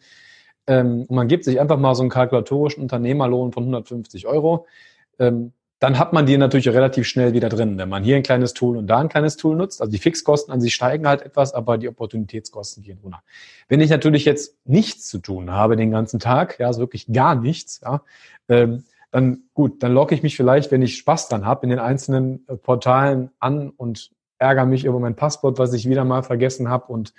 [0.65, 4.65] Ähm, und man gibt sich einfach mal so einen kalkulatorischen Unternehmerlohn von 150 Euro.
[5.19, 8.53] Ähm, dann hat man die natürlich relativ schnell wieder drin, wenn man hier ein kleines
[8.53, 9.79] Tool und da ein kleines Tool nutzt.
[9.79, 13.21] Also die Fixkosten an sich steigen halt etwas, aber die Opportunitätskosten gehen runter.
[13.67, 17.35] Wenn ich natürlich jetzt nichts zu tun habe den ganzen Tag, ja, also wirklich gar
[17.35, 18.01] nichts, ja,
[18.49, 21.79] ähm, dann gut, dann logge ich mich vielleicht, wenn ich Spaß dran habe, in den
[21.79, 26.69] einzelnen äh, Portalen an und ärgere mich über mein Passwort, was ich wieder mal vergessen
[26.69, 27.13] habe und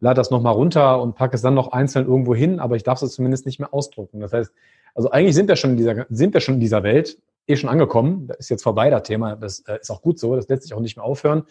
[0.00, 3.02] lade das nochmal runter und packe es dann noch einzeln irgendwo hin, aber ich darf
[3.02, 4.20] es zumindest nicht mehr ausdrucken.
[4.20, 4.52] Das heißt,
[4.94, 7.68] also eigentlich sind wir schon in dieser, sind wir schon in dieser Welt, eh schon
[7.68, 8.26] angekommen.
[8.28, 9.36] Das ist jetzt vorbei, das Thema.
[9.36, 10.36] Das äh, ist auch gut so.
[10.36, 11.44] Das lässt sich auch nicht mehr aufhören,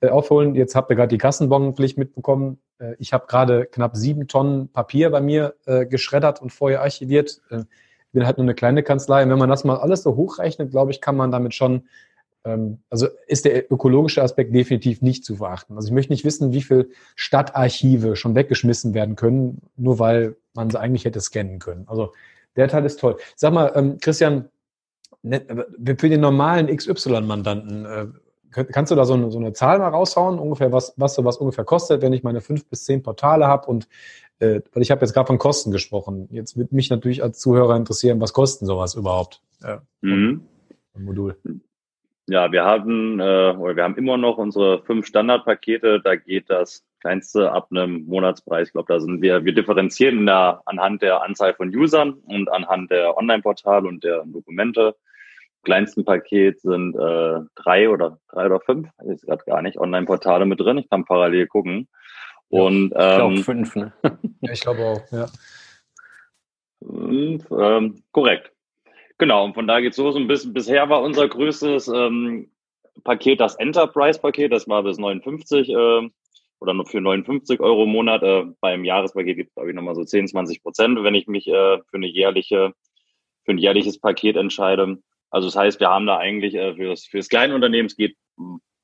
[0.00, 0.54] äh, aufholen.
[0.54, 2.58] Jetzt habt ihr gerade die Kassenbonpflicht mitbekommen.
[2.78, 7.40] Äh, ich habe gerade knapp sieben Tonnen Papier bei mir äh, geschreddert und vorher archiviert.
[8.16, 9.22] Äh, bin halt nur eine kleine Kanzlei.
[9.22, 11.82] Und wenn man das mal alles so hochrechnet, glaube ich, kann man damit schon
[12.44, 15.76] ähm, also ist der ökologische Aspekt definitiv nicht zu verachten.
[15.76, 20.70] Also ich möchte nicht wissen, wie viel Stadtarchive schon weggeschmissen werden können, nur weil man
[20.70, 21.84] sie eigentlich hätte scannen können.
[21.88, 22.14] Also
[22.56, 23.16] der Teil ist toll.
[23.34, 24.48] Sag mal, ähm, Christian,
[25.22, 25.42] ne,
[25.98, 28.06] für den normalen XY-Mandanten, äh,
[28.72, 31.64] kannst du da so eine, so eine, Zahl mal raushauen, ungefähr was, was sowas ungefähr
[31.64, 33.88] kostet, wenn ich meine fünf bis zehn Portale habe und
[34.38, 36.28] äh, weil ich habe jetzt gerade von Kosten gesprochen.
[36.30, 39.40] Jetzt wird mich natürlich als Zuhörer interessieren, was kosten sowas überhaupt?
[39.62, 40.42] Äh, mhm.
[40.98, 41.36] Modul.
[42.28, 46.00] Ja, wir haben, äh, oder wir haben immer noch unsere fünf Standardpakete.
[46.02, 48.68] Da geht das kleinste ab einem Monatspreis.
[48.68, 52.90] Ich glaube, da sind wir, wir differenzieren da anhand der Anzahl von Usern und anhand
[52.90, 54.96] der Online-Portale und der Dokumente.
[55.62, 60.46] Kleinsten Paket sind äh, drei oder drei oder fünf, ich weiß gerade gar nicht, Online-Portale
[60.46, 60.78] mit drin.
[60.78, 61.88] Ich kann parallel gucken.
[62.48, 63.92] Und, ich glaube ähm, fünf, ne?
[64.40, 65.26] ja, ich glaube auch, ja.
[66.80, 68.52] Und, ähm, korrekt.
[69.18, 70.14] Genau, und von da geht's los.
[70.14, 72.50] Und bis, bisher war unser größtes ähm,
[73.02, 74.52] Paket das Enterprise-Paket.
[74.52, 76.08] Das war bis 59 äh,
[76.58, 78.22] oder nur für 59 Euro im Monat.
[78.22, 81.46] Äh, beim Jahrespaket gibt es, glaube ich, nochmal so 10, 20 Prozent, wenn ich mich
[81.48, 82.72] äh, für eine jährliche,
[83.44, 84.98] für ein jährliches Paket entscheide.
[85.30, 88.16] Also das heißt, wir haben da eigentlich äh, fürs, fürs Kleinunternehmen, es geht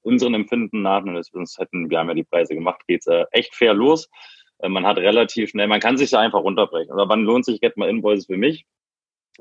[0.03, 3.55] unseren Empfinden nach, und sonst hätten, wir haben ja die Preise gemacht, geht's äh, echt
[3.55, 4.09] fair los.
[4.59, 6.93] Äh, man hat relativ schnell, man kann sich da einfach runterbrechen.
[6.93, 8.67] Oder wann lohnt sich Get My Invoices für mich?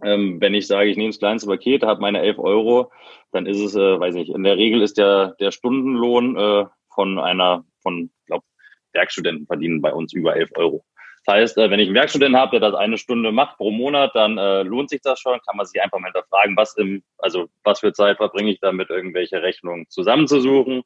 [0.04, 2.92] Ähm, wenn ich sage, ich nehme das kleinste Paket, habe meine 11 Euro,
[3.32, 7.20] dann ist es, äh, weiß nicht, in der Regel ist der, der Stundenlohn äh, von
[7.20, 8.46] einer, von, glaube
[8.94, 10.86] Werkstudenten verdienen bei uns über 11 Euro.
[11.32, 14.14] Das heißt, äh, wenn ich einen Werkstudenten habe, der das eine Stunde macht pro Monat,
[14.16, 17.48] dann äh, lohnt sich das schon, kann man sich einfach mal hinterfragen, was im, also
[17.64, 20.84] was für Zeit verbringe ich damit, irgendwelche Rechnungen zusammenzusuchen,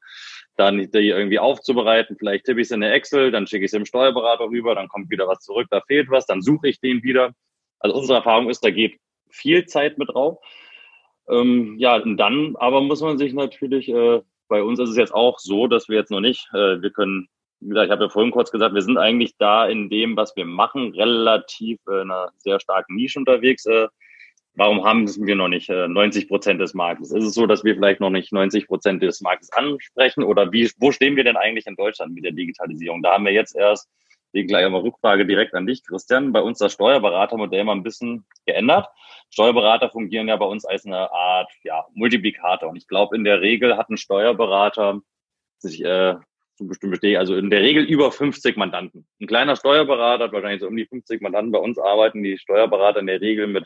[0.55, 3.71] dann die irgendwie aufzubereiten, vielleicht tippe ich es in eine Excel, dann schicke ich es
[3.71, 7.01] dem Steuerberater rüber, dann kommt wieder was zurück, da fehlt was, dann suche ich den
[7.01, 7.31] wieder.
[7.79, 8.99] Also unsere Erfahrung ist, da geht
[9.31, 10.37] viel Zeit mit drauf.
[11.27, 15.13] Ähm, ja, und dann aber muss man sich natürlich, äh, bei uns ist es jetzt
[15.13, 18.09] auch so, dass wir jetzt noch nicht, äh, wir können, wie gesagt, ich habe ja
[18.09, 22.11] vorhin kurz gesagt, wir sind eigentlich da in dem, was wir machen, relativ äh, in
[22.11, 23.65] einer sehr starken Nische unterwegs.
[23.65, 23.87] Äh,
[24.53, 27.11] warum haben wir noch nicht äh, 90 Prozent des Marktes?
[27.11, 30.23] Ist es so, dass wir vielleicht noch nicht 90 Prozent des Marktes ansprechen?
[30.23, 33.01] Oder wie, wo stehen wir denn eigentlich in Deutschland mit der Digitalisierung?
[33.01, 33.89] Da haben wir jetzt erst
[34.35, 36.33] Deswegen gleich einmal Rückfrage direkt an dich, Christian.
[36.33, 38.89] Bei uns das Steuerberatermodell mal ein bisschen geändert.
[39.29, 42.69] Steuerberater fungieren ja bei uns als eine Art ja, Multiplikator.
[42.69, 44.99] Und ich glaube, in der Regel hat ein Steuerberater
[45.59, 46.15] sich äh,
[46.55, 49.05] zu bestimmten Stehen, also in der Regel über 50 Mandanten.
[49.19, 51.51] Ein kleiner Steuerberater hat wahrscheinlich so um die 50 Mandanten.
[51.51, 53.65] Bei uns arbeiten die Steuerberater in der Regel mit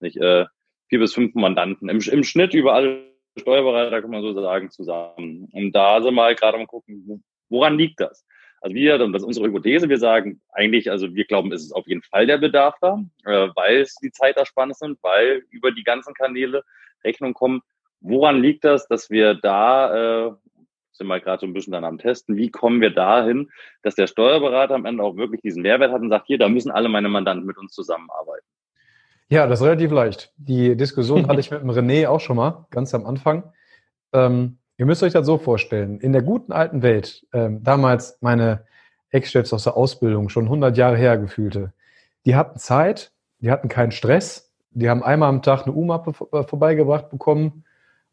[0.00, 0.46] nicht, äh,
[0.88, 1.88] vier bis fünf Mandanten.
[1.88, 5.48] Im, Im Schnitt über alle Steuerberater kann man so sagen zusammen.
[5.52, 8.26] Und da sind wir halt gerade am gucken, woran liegt das?
[8.60, 11.86] Also wir, das ist unsere Hypothese, wir sagen eigentlich, also wir glauben, es ist auf
[11.88, 16.14] jeden Fall der Bedarf da, äh, weil es die Zeitersparnis sind, weil über die ganzen
[16.14, 16.62] Kanäle
[17.02, 17.62] Rechnungen kommen.
[18.00, 20.32] Woran liegt das, dass wir da, äh,
[21.02, 23.50] sind wir gerade so ein bisschen dann am Testen, wie kommen wir dahin,
[23.82, 26.70] dass der Steuerberater am Ende auch wirklich diesen Mehrwert hat und sagt, hier, da müssen
[26.70, 28.46] alle meine Mandanten mit uns zusammenarbeiten.
[29.28, 30.32] Ja, das ist relativ leicht.
[30.36, 33.52] Die Diskussion hatte ich mit dem René auch schon mal, ganz am Anfang.
[34.12, 36.00] Ähm, Ihr müsst euch das so vorstellen.
[36.00, 38.64] In der guten alten Welt, ähm, damals meine
[39.10, 41.72] Ex-Chefs aus der Ausbildung, schon 100 Jahre her gefühlte,
[42.24, 46.42] die hatten Zeit, die hatten keinen Stress, die haben einmal am Tag eine U-Mappe äh,
[46.42, 47.64] vorbeigebracht bekommen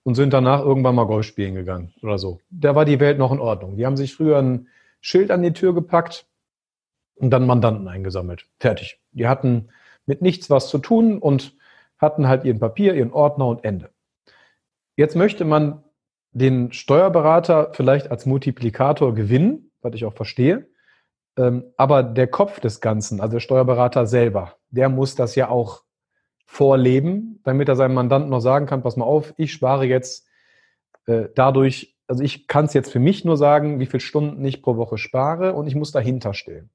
[0.10, 2.40] und sind danach irgendwann mal Golf spielen gegangen oder so.
[2.50, 3.78] Da war die Welt noch in Ordnung.
[3.78, 4.68] Die haben sich früher ein
[5.02, 6.26] Schild an die Tür gepackt
[7.14, 8.48] und dann Mandanten eingesammelt.
[8.60, 9.00] Fertig.
[9.12, 9.70] Die hatten
[10.08, 11.56] mit nichts was zu tun und
[12.00, 13.92] hatten halt ihren Papier, ihren Ordner und Ende.
[14.96, 15.84] Jetzt möchte man
[16.32, 20.70] den Steuerberater vielleicht als Multiplikator gewinnen, was ich auch verstehe.
[21.38, 25.84] Ähm, aber der Kopf des Ganzen, also der Steuerberater selber, der muss das ja auch
[26.52, 30.28] vorleben, damit er seinem Mandanten noch sagen kann, pass mal auf, ich spare jetzt
[31.06, 34.64] äh, dadurch, also ich kann es jetzt für mich nur sagen, wie viele Stunden ich
[34.64, 36.72] pro Woche spare und ich muss dahinter stehen.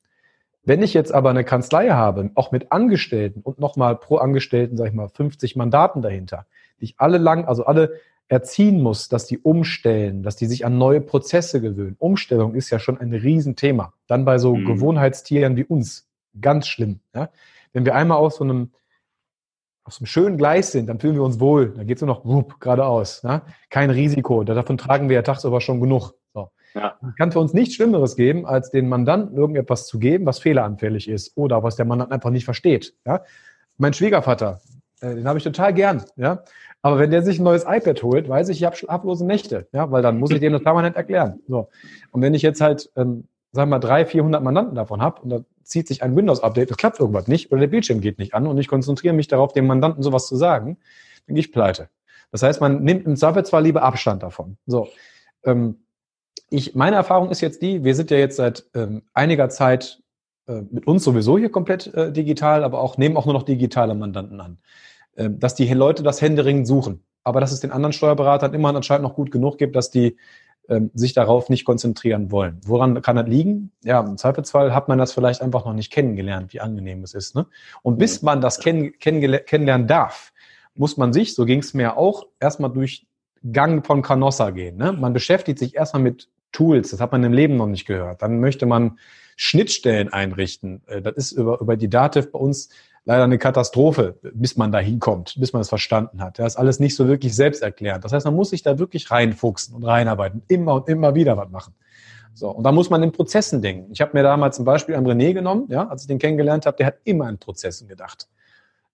[0.63, 4.87] Wenn ich jetzt aber eine Kanzlei habe, auch mit Angestellten und nochmal pro Angestellten, sag
[4.87, 6.47] ich mal, 50 Mandaten dahinter,
[6.81, 7.95] die ich alle lang, also alle
[8.29, 11.97] erziehen muss, dass die umstellen, dass die sich an neue Prozesse gewöhnen.
[11.99, 13.93] Umstellung ist ja schon ein Riesenthema.
[14.07, 14.67] Dann bei so mhm.
[14.67, 16.09] Gewohnheitstieren wie uns.
[16.41, 17.01] Ganz schlimm.
[17.13, 17.31] Ja?
[17.73, 18.71] Wenn wir einmal aus so einem
[19.85, 21.75] auf so einem schönen Gleis sind, dann fühlen wir uns wohl.
[21.77, 23.23] Da geht es nur noch wupp, geradeaus.
[23.23, 23.43] Ja?
[23.71, 24.43] Kein Risiko.
[24.43, 26.15] Davon tragen wir ja tagsüber schon genug.
[26.33, 26.51] So.
[26.75, 26.97] Ja.
[27.07, 31.09] Es kann für uns nichts Schlimmeres geben, als den Mandanten irgendetwas zu geben, was fehleranfällig
[31.09, 32.95] ist oder was der Mandant einfach nicht versteht.
[33.07, 33.23] Ja?
[33.77, 34.61] Mein Schwiegervater,
[35.01, 36.03] äh, den habe ich total gern.
[36.17, 36.43] Ja?
[36.85, 39.91] Aber wenn der sich ein neues iPad holt, weiß ich, ich habe schlaflose Nächte, ja,
[39.91, 41.41] weil dann muss ich dem das permanent erklären.
[41.49, 41.71] So.
[42.11, 45.31] Und wenn ich jetzt halt, ähm, sagen wir mal, drei, vierhundert Mandanten davon habe und
[45.31, 48.47] da zieht sich ein Windows-Update, es klappt irgendwas nicht oder der Bildschirm geht nicht an
[48.47, 50.79] und ich konzentriere mich darauf, dem Mandanten sowas zu sagen,
[51.27, 51.89] dann gehe ich pleite.
[52.31, 54.57] Das heißt, man nimmt im Zweifel zwar lieber Abstand davon.
[54.67, 54.89] So,
[55.45, 55.85] ähm,
[56.51, 60.03] ich, meine Erfahrung ist jetzt die, wir sind ja jetzt seit ähm, einiger Zeit
[60.47, 63.95] äh, mit uns sowieso hier komplett äh, digital, aber auch nehmen auch nur noch digitale
[63.95, 64.59] Mandanten an,
[65.17, 67.05] äh, dass die Leute das händeringend suchen.
[67.23, 70.17] Aber dass es den anderen Steuerberatern immer anscheinend noch gut genug gibt, dass die
[70.69, 72.61] ähm, sich darauf nicht konzentrieren wollen.
[72.65, 73.71] Woran kann das liegen?
[73.85, 77.35] Ja, im Zweifelsfall hat man das vielleicht einfach noch nicht kennengelernt, wie angenehm es ist.
[77.35, 77.47] Ne?
[77.83, 80.33] Und bis man das kenn kennenlernen darf,
[80.75, 83.07] muss man sich, so ging es mir auch, erstmal durch
[83.53, 84.77] Gang von Canossa gehen.
[84.77, 84.93] Ne?
[84.93, 88.23] Man beschäftigt sich erstmal mit Tools, das hat man im Leben noch nicht gehört.
[88.23, 88.99] Dann möchte man
[89.37, 90.83] Schnittstellen einrichten.
[90.87, 92.71] Äh, das ist über, über die Dativ bei uns
[93.05, 96.39] leider eine Katastrophe, bis man da hinkommt, bis man es verstanden hat.
[96.39, 98.05] Das ist alles nicht so wirklich selbsterklärend.
[98.05, 101.51] Das heißt, man muss sich da wirklich reinfuchsen und reinarbeiten, immer und immer wieder was
[101.51, 101.75] machen.
[102.33, 103.93] So, und da muss man in Prozessen denken.
[103.93, 106.77] Ich habe mir damals zum Beispiel an René genommen, ja, als ich den kennengelernt habe,
[106.77, 108.29] der hat immer in Prozessen gedacht.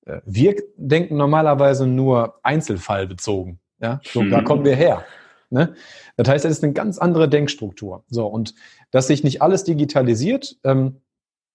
[0.06, 3.60] Äh, wir denken normalerweise nur einzelfallbezogen.
[3.80, 5.04] Ja, so, da kommen wir her.
[5.50, 5.74] Ne?
[6.16, 8.04] Das heißt, es ist eine ganz andere Denkstruktur.
[8.08, 8.54] So, und
[8.90, 11.00] dass sich nicht alles digitalisiert, ähm,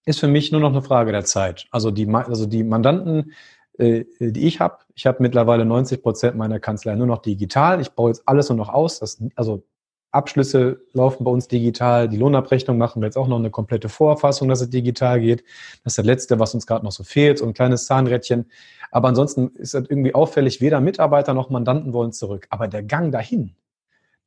[0.05, 1.65] ist für mich nur noch eine Frage der Zeit.
[1.71, 3.33] Also die, also die Mandanten,
[3.77, 7.81] äh, die ich habe, ich habe mittlerweile 90 Prozent meiner Kanzlei nur noch digital.
[7.81, 8.99] Ich baue jetzt alles nur noch aus.
[8.99, 9.63] Das, also
[10.11, 12.07] Abschlüsse laufen bei uns digital.
[12.07, 15.43] Die Lohnabrechnung machen wir jetzt auch noch eine komplette Vorfassung, dass es digital geht.
[15.83, 18.49] Das ist das Letzte, was uns gerade noch so fehlt, so ein kleines Zahnrädchen.
[18.91, 22.47] Aber ansonsten ist das irgendwie auffällig, weder Mitarbeiter noch Mandanten wollen zurück.
[22.49, 23.55] Aber der Gang dahin,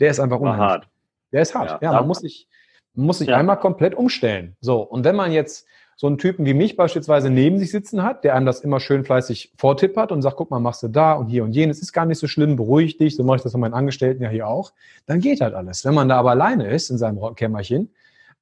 [0.00, 0.60] der ist einfach unheimlich.
[0.60, 0.88] Hart.
[1.32, 1.82] Der ist hart.
[1.82, 2.48] Ja, ja man muss sich,
[2.94, 3.36] man muss sich ja.
[3.36, 4.56] einmal komplett umstellen.
[4.60, 4.80] So.
[4.82, 8.36] Und wenn man jetzt so einen Typen wie mich beispielsweise neben sich sitzen hat, der
[8.36, 11.42] einem das immer schön flässig vortippert und sagt, guck mal, machst du da und hier
[11.42, 13.74] und jenes, ist gar nicht so schlimm, beruhig dich, so mache ich das von meinen
[13.74, 14.72] Angestellten ja hier auch,
[15.06, 15.84] dann geht halt alles.
[15.84, 17.90] Wenn man da aber alleine ist in seinem Kämmerchen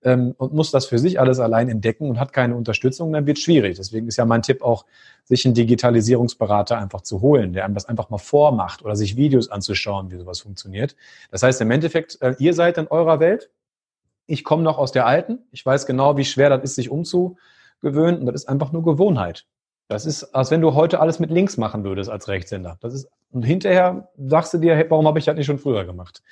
[0.06, 3.38] ähm, und muss das für sich alles allein entdecken und hat keine Unterstützung, dann wird
[3.38, 3.76] es schwierig.
[3.76, 4.86] Deswegen ist ja mein Tipp auch,
[5.24, 9.50] sich einen Digitalisierungsberater einfach zu holen, der einem das einfach mal vormacht oder sich Videos
[9.50, 10.94] anzuschauen, wie sowas funktioniert.
[11.32, 13.50] Das heißt im Endeffekt, äh, ihr seid in eurer Welt,
[14.28, 15.40] ich komme noch aus der alten.
[15.50, 18.20] Ich weiß genau, wie schwer das ist, sich umzugewöhnen.
[18.20, 19.46] Und das ist einfach nur Gewohnheit.
[19.88, 22.76] Das ist, als wenn du heute alles mit links machen würdest als Rechtshänder.
[22.80, 25.84] Das ist, und hinterher sagst du dir, hey, warum habe ich das nicht schon früher
[25.84, 26.22] gemacht?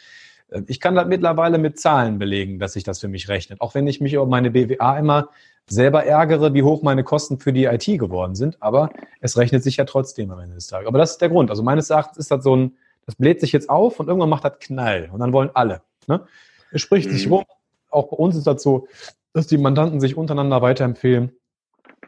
[0.49, 3.61] Äh, ich kann das mittlerweile mit Zahlen belegen, dass sich das für mich rechnet.
[3.61, 5.29] Auch wenn ich mich über meine BWA immer
[5.67, 8.61] selber ärgere, wie hoch meine Kosten für die IT geworden sind.
[8.61, 10.87] Aber es rechnet sich ja trotzdem am Ende des Tages.
[10.87, 11.51] Aber das ist der Grund.
[11.51, 12.77] Also meines Erachtens ist das so ein,
[13.07, 15.11] das bläht sich jetzt auf und irgendwann macht das Knall.
[15.13, 15.83] Und dann wollen alle.
[16.07, 16.21] Ne?
[16.71, 17.13] Es spricht mhm.
[17.13, 17.45] sich rum,
[17.91, 18.89] auch bei uns ist das so,
[19.33, 21.33] dass die Mandanten sich untereinander weiterempfehlen,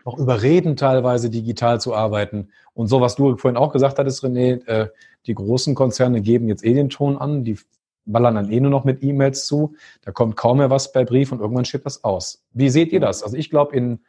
[0.05, 2.51] auch überreden teilweise digital zu arbeiten.
[2.75, 4.89] Und so, was du vorhin auch gesagt hattest, René, äh,
[5.27, 7.59] die großen Konzerne geben jetzt eh den Ton an, die
[8.07, 11.33] ballern dann eh nur noch mit E-Mails zu, da kommt kaum mehr was bei Brief
[11.33, 12.45] und irgendwann steht das aus.
[12.53, 13.23] Wie seht ihr das?
[13.23, 14.01] Also ich glaube, in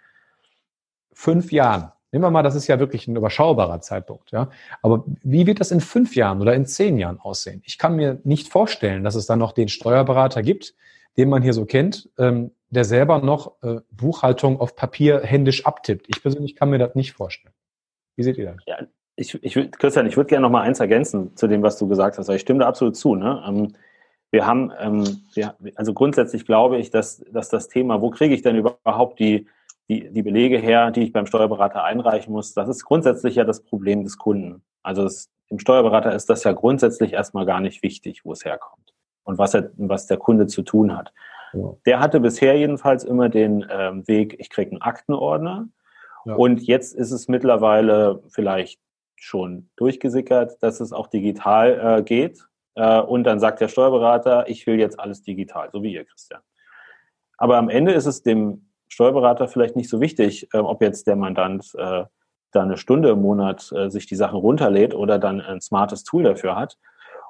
[1.11, 4.49] fünf Jahren, nehmen wir mal, das ist ja wirklich ein überschaubarer Zeitpunkt, ja.
[4.81, 7.61] Aber wie wird das in fünf Jahren oder in zehn Jahren aussehen?
[7.65, 10.75] Ich kann mir nicht vorstellen, dass es dann noch den Steuerberater gibt,
[11.17, 16.05] den man hier so kennt, ähm, der selber noch äh, Buchhaltung auf Papier händisch abtippt.
[16.09, 17.53] Ich persönlich kann mir das nicht vorstellen.
[18.15, 18.57] Wie seht ihr das?
[18.65, 18.77] Ja,
[19.15, 22.17] ich, ich, Christian, ich würde gerne noch mal eins ergänzen zu dem, was du gesagt
[22.17, 22.29] hast.
[22.29, 23.15] Ich stimme da absolut zu.
[23.15, 23.43] Ne?
[23.47, 23.73] Ähm,
[24.31, 28.41] wir haben, ähm, wir, also grundsätzlich glaube ich, dass, dass das Thema, wo kriege ich
[28.41, 29.47] denn überhaupt die,
[29.89, 33.61] die, die Belege her, die ich beim Steuerberater einreichen muss, das ist grundsätzlich ja das
[33.61, 34.63] Problem des Kunden.
[34.83, 38.93] Also es, dem Steuerberater ist das ja grundsätzlich erstmal gar nicht wichtig, wo es herkommt
[39.23, 41.13] und was, er, was der Kunde zu tun hat.
[41.53, 41.73] Ja.
[41.85, 45.69] Der hatte bisher jedenfalls immer den ähm, Weg, ich kriege einen Aktenordner.
[46.25, 46.35] Ja.
[46.35, 48.79] Und jetzt ist es mittlerweile vielleicht
[49.15, 52.45] schon durchgesickert, dass es auch digital äh, geht.
[52.77, 56.41] Äh, und dann sagt der Steuerberater, ich will jetzt alles digital, so wie ihr, Christian.
[57.37, 61.15] Aber am Ende ist es dem Steuerberater vielleicht nicht so wichtig, äh, ob jetzt der
[61.15, 62.05] Mandant äh,
[62.51, 66.55] da eine Stunde im Monat sich die Sachen runterlädt oder dann ein smartes Tool dafür
[66.55, 66.77] hat,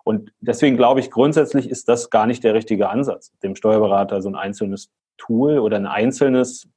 [0.03, 4.29] und deswegen glaube ich, grundsätzlich ist das gar nicht der richtige Ansatz, dem Steuerberater so
[4.29, 6.69] ein einzelnes Tool oder ein einzelnes,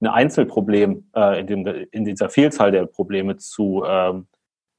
[0.00, 4.28] ein Einzelproblem in, dem, in dieser Vielzahl der Probleme zu ähm,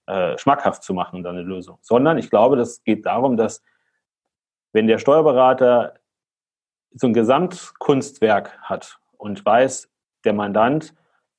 [0.08, 1.78] äh, schmackhaft zu machen, dann eine Lösung.
[1.82, 3.62] Sondern ich glaube, das geht darum, dass
[4.74, 5.96] wenn der Steuerberater
[6.94, 9.90] so ein Gesamtkunstwerk hat und weiß,
[10.24, 10.94] der Mandant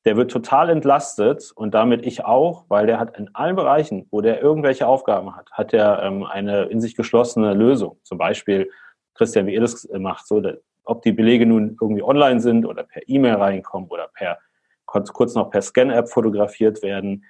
[0.05, 4.20] der wird total entlastet und damit ich auch, weil der hat in allen Bereichen, wo
[4.20, 7.98] der irgendwelche Aufgaben hat, hat er ähm, eine in sich geschlossene Lösung.
[8.03, 8.68] Zum Beispiel,
[9.14, 10.42] Christian, wie ihr das macht, so,
[10.85, 14.38] ob die Belege nun irgendwie online sind oder per E-Mail reinkommen oder per
[14.87, 17.25] kurz noch per Scan-App fotografiert werden.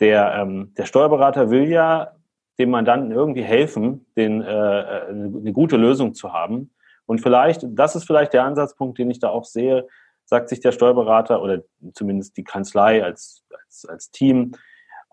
[0.00, 2.12] Der, ähm, der Steuerberater will ja
[2.58, 6.70] dem Mandanten irgendwie helfen, den, äh, eine gute Lösung zu haben.
[7.06, 9.86] Und vielleicht, das ist vielleicht der Ansatzpunkt, den ich da auch sehe,
[10.24, 11.62] sagt sich der Steuerberater oder
[11.94, 14.52] zumindest die Kanzlei als, als, als Team,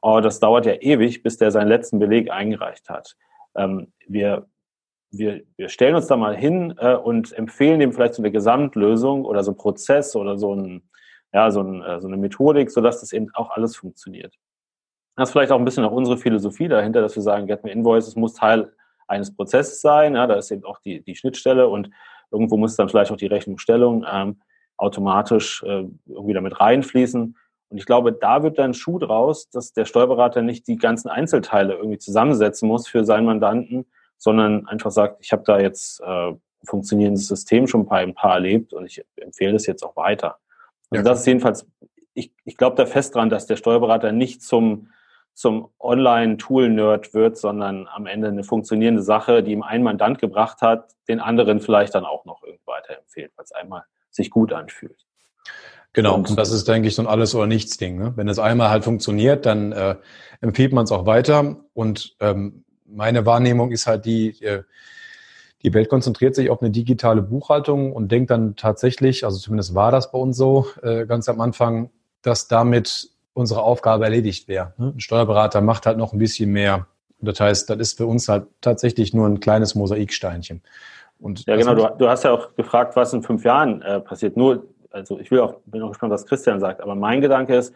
[0.01, 3.15] oh, das dauert ja ewig, bis der seinen letzten Beleg eingereicht hat.
[3.55, 4.47] Ähm, wir,
[5.11, 9.23] wir, wir stellen uns da mal hin äh, und empfehlen dem vielleicht so eine Gesamtlösung
[9.23, 10.89] oder so einen Prozess oder so, ein,
[11.31, 14.35] ja, so, ein, äh, so eine Methodik, sodass das eben auch alles funktioniert.
[15.15, 17.71] Das ist vielleicht auch ein bisschen auch unsere Philosophie dahinter, dass wir sagen, Get Me
[17.71, 18.73] Invoices muss Teil
[19.07, 20.15] eines Prozesses sein.
[20.15, 21.89] Ja, da ist eben auch die, die Schnittstelle und
[22.31, 24.41] irgendwo muss dann vielleicht auch die Rechnungsstellung ähm,
[24.77, 27.37] automatisch äh, irgendwie damit reinfließen.
[27.69, 31.73] Und ich glaube, da wird dann Schuh draus, dass der Steuerberater nicht die ganzen Einzelteile
[31.75, 33.85] irgendwie zusammensetzen muss für seinen Mandanten,
[34.17, 36.33] sondern einfach sagt, ich habe da jetzt äh,
[36.65, 40.37] funktionierendes System schon bei ein paar erlebt und ich empfehle das jetzt auch weiter.
[40.89, 41.67] Also ja, das ist jedenfalls,
[42.13, 44.89] ich, ich glaube da fest dran, dass der Steuerberater nicht zum,
[45.33, 50.91] zum Online-Tool-Nerd wird, sondern am Ende eine funktionierende Sache, die ihm ein Mandant gebracht hat,
[51.07, 55.05] den anderen vielleicht dann auch noch irgendwie weiterempfehlt, weil es einmal sich gut anfühlt.
[55.93, 57.99] Genau, und das ist, denke ich, so ein Alles- oder Nichts-Ding.
[57.99, 58.13] Ne?
[58.15, 59.95] Wenn es einmal halt funktioniert, dann äh,
[60.41, 61.57] empfiehlt man es auch weiter.
[61.73, 64.63] Und ähm, meine Wahrnehmung ist halt die, äh,
[65.61, 69.91] die Welt konzentriert sich auf eine digitale Buchhaltung und denkt dann tatsächlich, also zumindest war
[69.91, 71.91] das bei uns so äh, ganz am Anfang,
[72.23, 74.73] dass damit unsere Aufgabe erledigt wäre.
[74.77, 74.93] Ne?
[74.95, 76.87] Ein Steuerberater macht halt noch ein bisschen mehr.
[77.19, 80.61] Das heißt, das ist für uns halt tatsächlich nur ein kleines Mosaiksteinchen.
[81.19, 81.73] Und ja, genau.
[81.73, 84.35] Du, du, hast ja auch gefragt, was in fünf Jahren äh, passiert.
[84.35, 87.73] Nur also ich will auch, bin auch gespannt, was Christian sagt, aber mein Gedanke ist,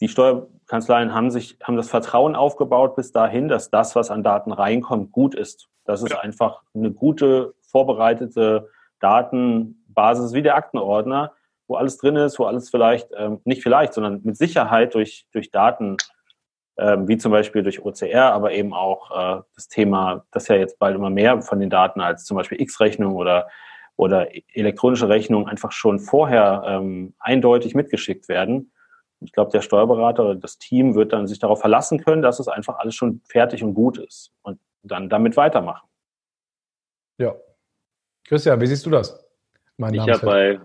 [0.00, 4.50] die Steuerkanzleien haben sich, haben das Vertrauen aufgebaut bis dahin, dass das, was an Daten
[4.50, 5.68] reinkommt, gut ist.
[5.84, 6.20] Das ist ja.
[6.20, 8.68] einfach eine gute, vorbereitete
[9.00, 11.32] Datenbasis wie der Aktenordner,
[11.70, 15.52] wo alles drin ist, wo alles vielleicht, ähm, nicht vielleicht, sondern mit Sicherheit durch, durch
[15.52, 15.96] Daten,
[16.76, 20.80] ähm, wie zum Beispiel durch OCR, aber eben auch äh, das Thema, das ja jetzt
[20.80, 23.48] bald immer mehr von den Daten als zum Beispiel X-Rechnung oder
[23.96, 28.72] oder elektronische Rechnungen einfach schon vorher ähm, eindeutig mitgeschickt werden.
[29.20, 32.48] Ich glaube, der Steuerberater oder das Team wird dann sich darauf verlassen können, dass es
[32.48, 35.86] einfach alles schon fertig und gut ist und dann damit weitermachen.
[37.18, 37.34] Ja.
[38.24, 39.22] Christian, wie siehst du das?
[39.76, 40.60] Mein ich habe bei,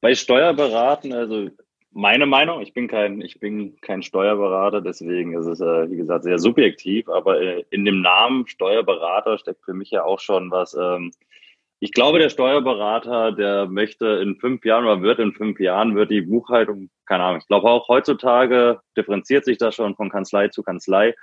[0.00, 1.48] bei Steuerberaten, also
[1.90, 6.24] meine Meinung, ich bin kein, ich bin kein Steuerberater, deswegen ist es, äh, wie gesagt,
[6.24, 10.74] sehr subjektiv, aber äh, in dem Namen Steuerberater steckt für mich ja auch schon was,
[10.74, 11.12] ähm,
[11.80, 16.10] ich glaube, der Steuerberater, der möchte in fünf Jahren oder wird in fünf Jahren, wird
[16.10, 20.64] die Buchhaltung, keine Ahnung, ich glaube auch heutzutage differenziert sich das schon von Kanzlei zu
[20.64, 21.14] Kanzlei.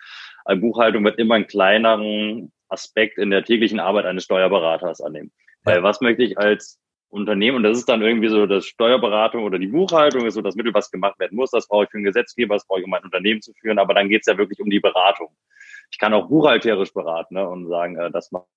[0.46, 5.32] Eine Buchhaltung wird immer einen kleineren Aspekt in der täglichen Arbeit eines Steuerberaters annehmen.
[5.64, 6.80] Weil was möchte ich als
[7.16, 10.56] Unternehmen, und das ist dann irgendwie so das Steuerberatung oder die Buchhaltung ist so das
[10.56, 11.52] Mittel, was gemacht werden muss.
[11.52, 13.94] Das brauche ich für einen Gesetzgeber, das brauche ich, um mein Unternehmen zu führen, aber
[13.94, 15.30] dann geht es ja wirklich um die Beratung.
[15.92, 18.48] Ich kann auch buchhalterisch beraten ne, und sagen, äh, das macht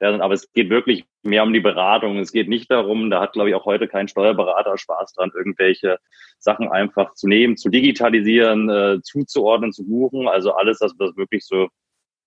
[0.00, 2.18] aber es geht wirklich mehr um die Beratung.
[2.18, 5.98] Es geht nicht darum, da hat, glaube ich, auch heute kein Steuerberater Spaß dran, irgendwelche
[6.38, 10.26] Sachen einfach zu nehmen, zu digitalisieren, äh, zuzuordnen, zu buchen.
[10.26, 11.68] Also alles, das, das wirklich so,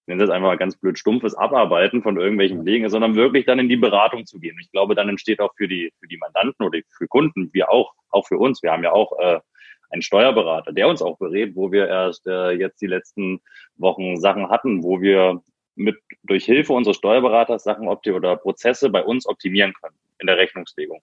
[0.05, 3.59] wenn das einfach mal ganz blöd stumpfes Abarbeiten von irgendwelchen Belegen ist, sondern wirklich dann
[3.59, 4.57] in die Beratung zu gehen.
[4.59, 7.93] Ich glaube, dann entsteht auch für die, für die Mandanten oder für Kunden, wir auch,
[8.09, 8.61] auch für uns.
[8.63, 9.39] Wir haben ja auch äh,
[9.89, 13.41] einen Steuerberater, der uns auch berät, wo wir erst äh, jetzt die letzten
[13.77, 15.41] Wochen Sachen hatten, wo wir
[15.75, 21.01] mit durch Hilfe unseres Steuerberaters Sachen oder Prozesse bei uns optimieren können in der Rechnungslegung.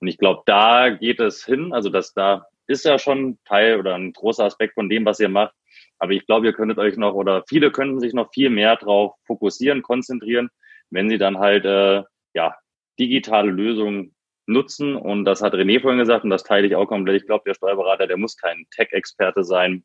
[0.00, 1.72] Und ich glaube, da geht es hin.
[1.72, 5.28] Also dass da ist ja schon Teil oder ein großer Aspekt von dem, was ihr
[5.28, 5.54] macht.
[5.98, 9.14] Aber ich glaube, ihr könntet euch noch oder viele könnten sich noch viel mehr darauf
[9.26, 10.50] fokussieren, konzentrieren,
[10.90, 12.02] wenn sie dann halt äh,
[12.34, 12.54] ja
[12.98, 14.14] digitale Lösungen
[14.46, 14.96] nutzen.
[14.96, 17.22] Und das hat René vorhin gesagt und das teile ich auch komplett.
[17.22, 19.84] Ich glaube, der Steuerberater, der muss kein Tech-Experte sein,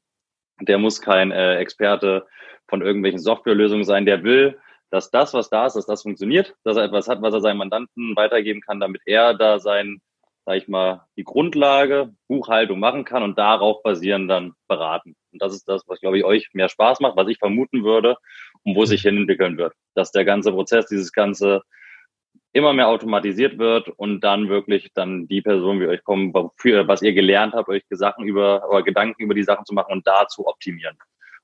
[0.62, 2.28] der muss kein äh, Experte
[2.68, 4.60] von irgendwelchen Softwarelösungen sein, der will,
[4.92, 7.58] dass das, was da ist, dass das funktioniert, dass er etwas hat, was er seinem
[7.58, 10.02] Mandanten weitergeben kann, damit er da sein,
[10.46, 15.16] sag ich mal, die Grundlage, Buchhaltung machen kann und darauf basieren dann beraten.
[15.32, 18.18] Und das ist das, was, glaube ich, euch mehr Spaß macht, was ich vermuten würde
[18.64, 19.74] und wo sich hin entwickeln wird.
[19.94, 21.62] Dass der ganze Prozess, dieses ganze
[22.54, 27.02] immer mehr automatisiert wird und dann wirklich dann die Person wie euch kommen, für was
[27.02, 30.28] ihr gelernt habt, euch Sachen über oder Gedanken über die Sachen zu machen und da
[30.28, 30.98] zu optimieren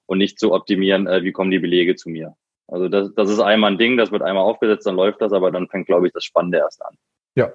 [0.06, 2.36] und nicht zu optimieren, äh, wie kommen die Belege zu mir.
[2.68, 5.52] Also das, das ist einmal ein Ding, das wird einmal aufgesetzt, dann läuft das, aber
[5.52, 6.98] dann fängt, glaube ich, das Spannende erst an.
[7.36, 7.54] Ja,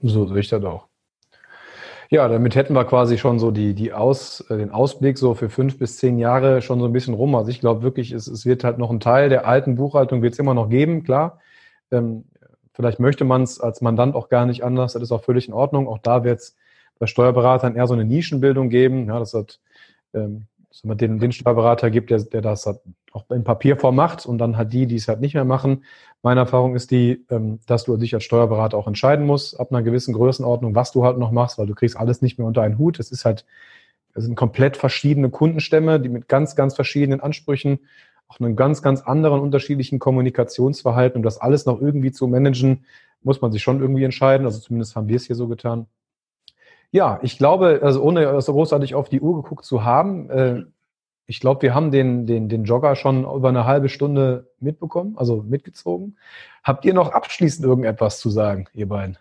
[0.00, 0.86] so sehe ich das auch.
[2.08, 5.48] Ja, damit hätten wir quasi schon so die, die Aus, äh, den Ausblick so für
[5.50, 7.34] fünf bis zehn Jahre schon so ein bisschen rum.
[7.34, 10.34] Also ich glaube wirklich, es, es wird halt noch ein Teil der alten Buchhaltung wird
[10.34, 11.40] es immer noch geben, klar.
[11.90, 12.24] Ähm,
[12.74, 15.54] vielleicht möchte man es als Mandant auch gar nicht anders, das ist auch völlig in
[15.54, 15.88] Ordnung.
[15.88, 16.56] Auch da wird es
[16.98, 19.08] bei Steuerberatern eher so eine Nischenbildung geben.
[19.08, 19.58] Ja, das hat
[20.14, 20.46] ähm,
[20.84, 22.80] den, den Steuerberater gibt, der, der das hat,
[23.16, 25.84] auch in Papierform macht und dann hat die, die es halt nicht mehr machen.
[26.22, 29.82] Meine Erfahrung ist die, ähm, dass du dich als Steuerberater auch entscheiden musst, ab einer
[29.82, 32.78] gewissen Größenordnung, was du halt noch machst, weil du kriegst alles nicht mehr unter einen
[32.78, 33.00] Hut.
[33.00, 33.46] Es ist halt,
[34.14, 37.80] es sind komplett verschiedene Kundenstämme, die mit ganz, ganz verschiedenen Ansprüchen,
[38.28, 42.84] auch einem ganz, ganz anderen unterschiedlichen Kommunikationsverhalten, um das alles noch irgendwie zu managen,
[43.22, 44.46] muss man sich schon irgendwie entscheiden.
[44.46, 45.86] Also zumindest haben wir es hier so getan.
[46.90, 50.62] Ja, ich glaube, also ohne großartig auf die Uhr geguckt zu haben, äh,
[51.26, 55.42] ich glaube, wir haben den, den, den Jogger schon über eine halbe Stunde mitbekommen, also
[55.42, 56.16] mitgezogen.
[56.62, 59.18] Habt ihr noch abschließend irgendetwas zu sagen, ihr beiden?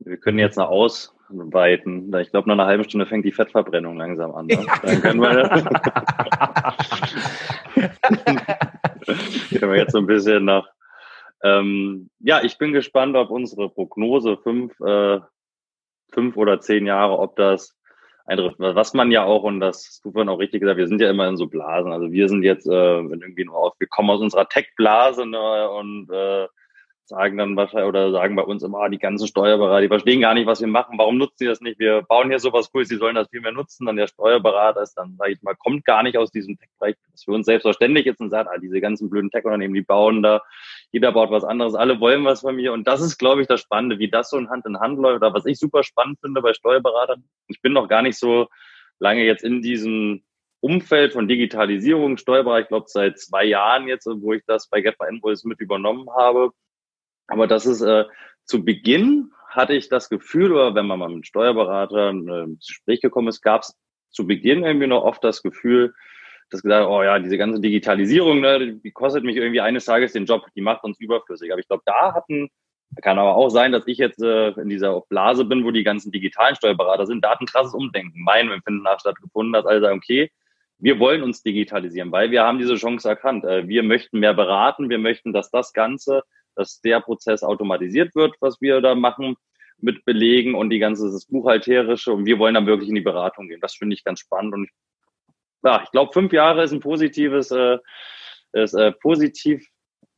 [0.00, 2.12] Wir können jetzt noch ausweiten.
[2.20, 4.46] Ich glaube, nach einer halben Stunde fängt die Fettverbrennung langsam an.
[4.46, 4.54] Ne?
[4.54, 4.62] Ja.
[4.82, 5.48] Dann können wir,
[9.58, 10.66] können wir jetzt so ein bisschen nach.
[11.42, 15.20] Ähm, ja, ich bin gespannt, ob unsere Prognose fünf, äh,
[16.12, 17.79] fünf oder zehn Jahre, ob das
[18.30, 18.56] eintrifft.
[18.58, 21.28] Was man ja auch, und das tut man auch richtig gesagt, wir sind ja immer
[21.28, 21.92] in so Blasen.
[21.92, 26.10] Also wir sind jetzt äh, irgendwie nur auf, wir kommen aus unserer Tech-Blase ne, und
[26.10, 26.46] äh,
[27.10, 30.32] sagen dann wahrscheinlich oder sagen bei uns immer, ah, die ganzen Steuerberater, die verstehen gar
[30.32, 30.96] nicht, was wir machen.
[30.96, 31.80] Warum nutzen sie das nicht?
[31.80, 33.84] Wir bauen hier sowas cool, sie sollen das viel mehr nutzen.
[33.84, 36.94] Dann der Steuerberater ist dann, sage ich mal, kommt gar nicht aus diesem Tech-Bereich.
[37.10, 40.40] Das für uns selbstverständlich ist und sagt, ah, diese ganzen blöden Tech-Unternehmen, die bauen da,
[40.92, 42.72] jeder baut was anderes, alle wollen was von mir.
[42.72, 45.16] Und das ist, glaube ich, das Spannende, wie das so in Hand in Hand läuft.
[45.16, 47.24] Oder was ich super spannend finde bei Steuerberatern.
[47.48, 48.48] Ich bin noch gar nicht so
[48.98, 50.22] lange jetzt in diesem
[50.60, 54.96] Umfeld von Digitalisierung, Steuerberater, ich glaube seit zwei Jahren jetzt, wo ich das bei Get
[55.08, 56.50] Invoice mit übernommen habe.
[57.28, 58.04] Aber das ist äh,
[58.44, 63.00] zu Beginn hatte ich das Gefühl, oder wenn man mal mit Steuerberatern äh, ins Gespräch
[63.00, 63.74] gekommen ist, gab es
[64.10, 65.94] zu Beginn irgendwie noch oft das Gefühl,
[66.50, 70.26] dass gesagt, oh ja, diese ganze Digitalisierung, ne, die kostet mich irgendwie eines Tages den
[70.26, 71.52] Job, die macht uns überflüssig.
[71.52, 72.48] Aber ich glaube, da hatten,
[73.02, 76.12] kann aber auch sein, dass ich jetzt äh, in dieser Blase bin, wo die ganzen
[76.12, 79.98] digitalen Steuerberater sind, da hat ein krasses Umdenken, mein Empfinden nach stattgefunden, dass alle sagen,
[79.98, 80.30] okay,
[80.78, 83.44] wir wollen uns digitalisieren, weil wir haben diese Chance erkannt.
[83.44, 86.22] Äh, wir möchten mehr beraten, wir möchten, dass das Ganze
[86.60, 89.36] dass der Prozess automatisiert wird, was wir da machen
[89.78, 93.48] mit Belegen und die ganze das Buchhalterische und wir wollen dann wirklich in die Beratung
[93.48, 93.60] gehen.
[93.60, 94.70] Das finde ich ganz spannend und
[95.64, 97.78] ja, ich glaube, fünf Jahre ist ein positives, äh,
[98.52, 99.66] ist äh, positiv,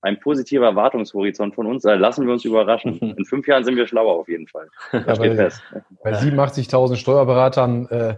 [0.00, 1.82] ein positiver Erwartungshorizont von uns.
[1.82, 2.98] Da lassen wir uns überraschen.
[3.16, 4.68] In fünf Jahren sind wir schlauer auf jeden Fall.
[5.06, 5.62] Das steht fest.
[6.02, 8.16] Bei 87.000 Steuerberatern äh,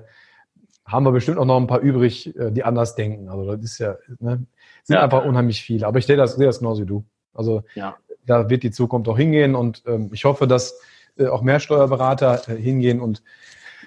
[0.86, 3.28] haben wir bestimmt auch noch ein paar übrig, äh, die anders denken.
[3.28, 4.46] Also das ist ja, ne,
[4.82, 5.02] sind ja.
[5.02, 5.86] einfach unheimlich viele.
[5.86, 7.04] Aber ich sehe das, sehe das genauso wie du.
[7.32, 7.96] Also ja
[8.26, 10.80] da wird die Zukunft auch hingehen und ähm, ich hoffe, dass
[11.18, 13.22] äh, auch mehr Steuerberater äh, hingehen und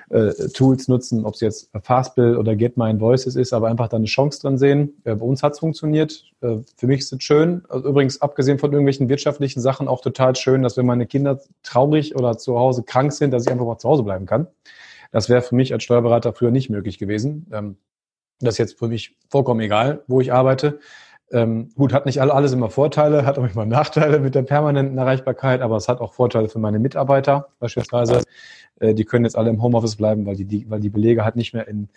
[0.09, 3.97] äh, Tools nutzen, ob es jetzt Fastbill oder Get My Invoices ist, aber einfach da
[3.97, 5.01] eine Chance drin sehen.
[5.03, 6.23] Äh, bei uns hat es funktioniert.
[6.41, 7.63] Äh, für mich ist es schön.
[7.67, 12.15] Also übrigens, abgesehen von irgendwelchen wirtschaftlichen Sachen, auch total schön, dass wenn meine Kinder traurig
[12.15, 14.47] oder zu Hause krank sind, dass ich einfach mal zu Hause bleiben kann.
[15.11, 17.47] Das wäre für mich als Steuerberater früher nicht möglich gewesen.
[17.51, 17.77] Ähm,
[18.39, 20.79] das ist jetzt für mich vollkommen egal, wo ich arbeite.
[21.31, 25.61] Ähm, gut, hat nicht alles immer Vorteile, hat auch manchmal Nachteile mit der permanenten Erreichbarkeit,
[25.61, 28.23] aber es hat auch Vorteile für meine Mitarbeiter beispielsweise.
[28.79, 31.35] Äh, die können jetzt alle im Homeoffice bleiben, weil die, die, weil die Belege halt
[31.35, 31.89] nicht mehr in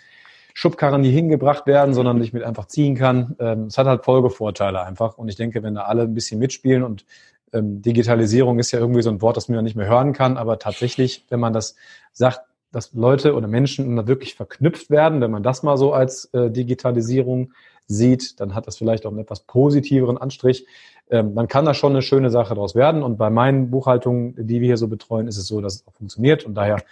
[0.54, 3.36] Schubkarren hier hingebracht werden, sondern ich mit einfach ziehen kann.
[3.38, 5.16] Ähm, es hat halt Folgevorteile einfach.
[5.16, 7.04] Und ich denke, wenn da alle ein bisschen mitspielen und
[7.52, 10.36] ähm, Digitalisierung ist ja irgendwie so ein Wort, das man ja nicht mehr hören kann,
[10.36, 11.76] aber tatsächlich, wenn man das
[12.12, 12.40] sagt,
[12.72, 17.52] dass Leute oder Menschen wirklich verknüpft werden, wenn man das mal so als äh, Digitalisierung
[17.86, 20.66] sieht, dann hat das vielleicht auch einen etwas positiveren Anstrich.
[21.10, 23.02] Ähm, dann kann da schon eine schöne Sache daraus werden.
[23.02, 25.92] Und bei meinen Buchhaltungen, die wir hier so betreuen, ist es so, dass es auch
[25.94, 26.44] funktioniert.
[26.44, 26.82] Und daher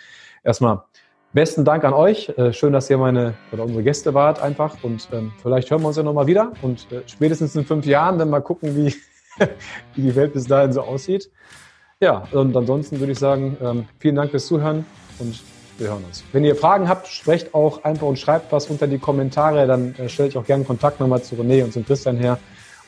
[0.42, 0.82] erstmal
[1.32, 2.30] besten Dank an euch.
[2.30, 4.82] Äh, schön, dass ihr meine oder unsere Gäste wart einfach.
[4.82, 6.52] Und ähm, vielleicht hören wir uns ja nochmal wieder.
[6.62, 8.94] Und äh, spätestens in fünf Jahren dann mal gucken, wie,
[9.94, 11.30] wie die Welt bis dahin so aussieht.
[12.00, 14.84] Ja, und ansonsten würde ich sagen, ähm, vielen Dank fürs Zuhören
[15.18, 15.40] und
[15.78, 16.24] wir hören uns.
[16.32, 19.66] Wenn ihr Fragen habt, sprecht auch einfach und schreibt was unter die Kommentare.
[19.66, 22.38] Dann äh, stelle ich auch gerne Kontakt nochmal zu René und zum Christian her.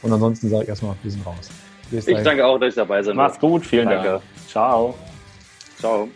[0.03, 1.51] Und ansonsten sage ich erstmal, wir sind raus.
[1.91, 3.89] ich danke auch, dass ich dabei sein Macht's gut, vielen.
[3.89, 4.23] Dank.
[4.49, 4.95] Ciao.
[5.79, 6.09] Ciao.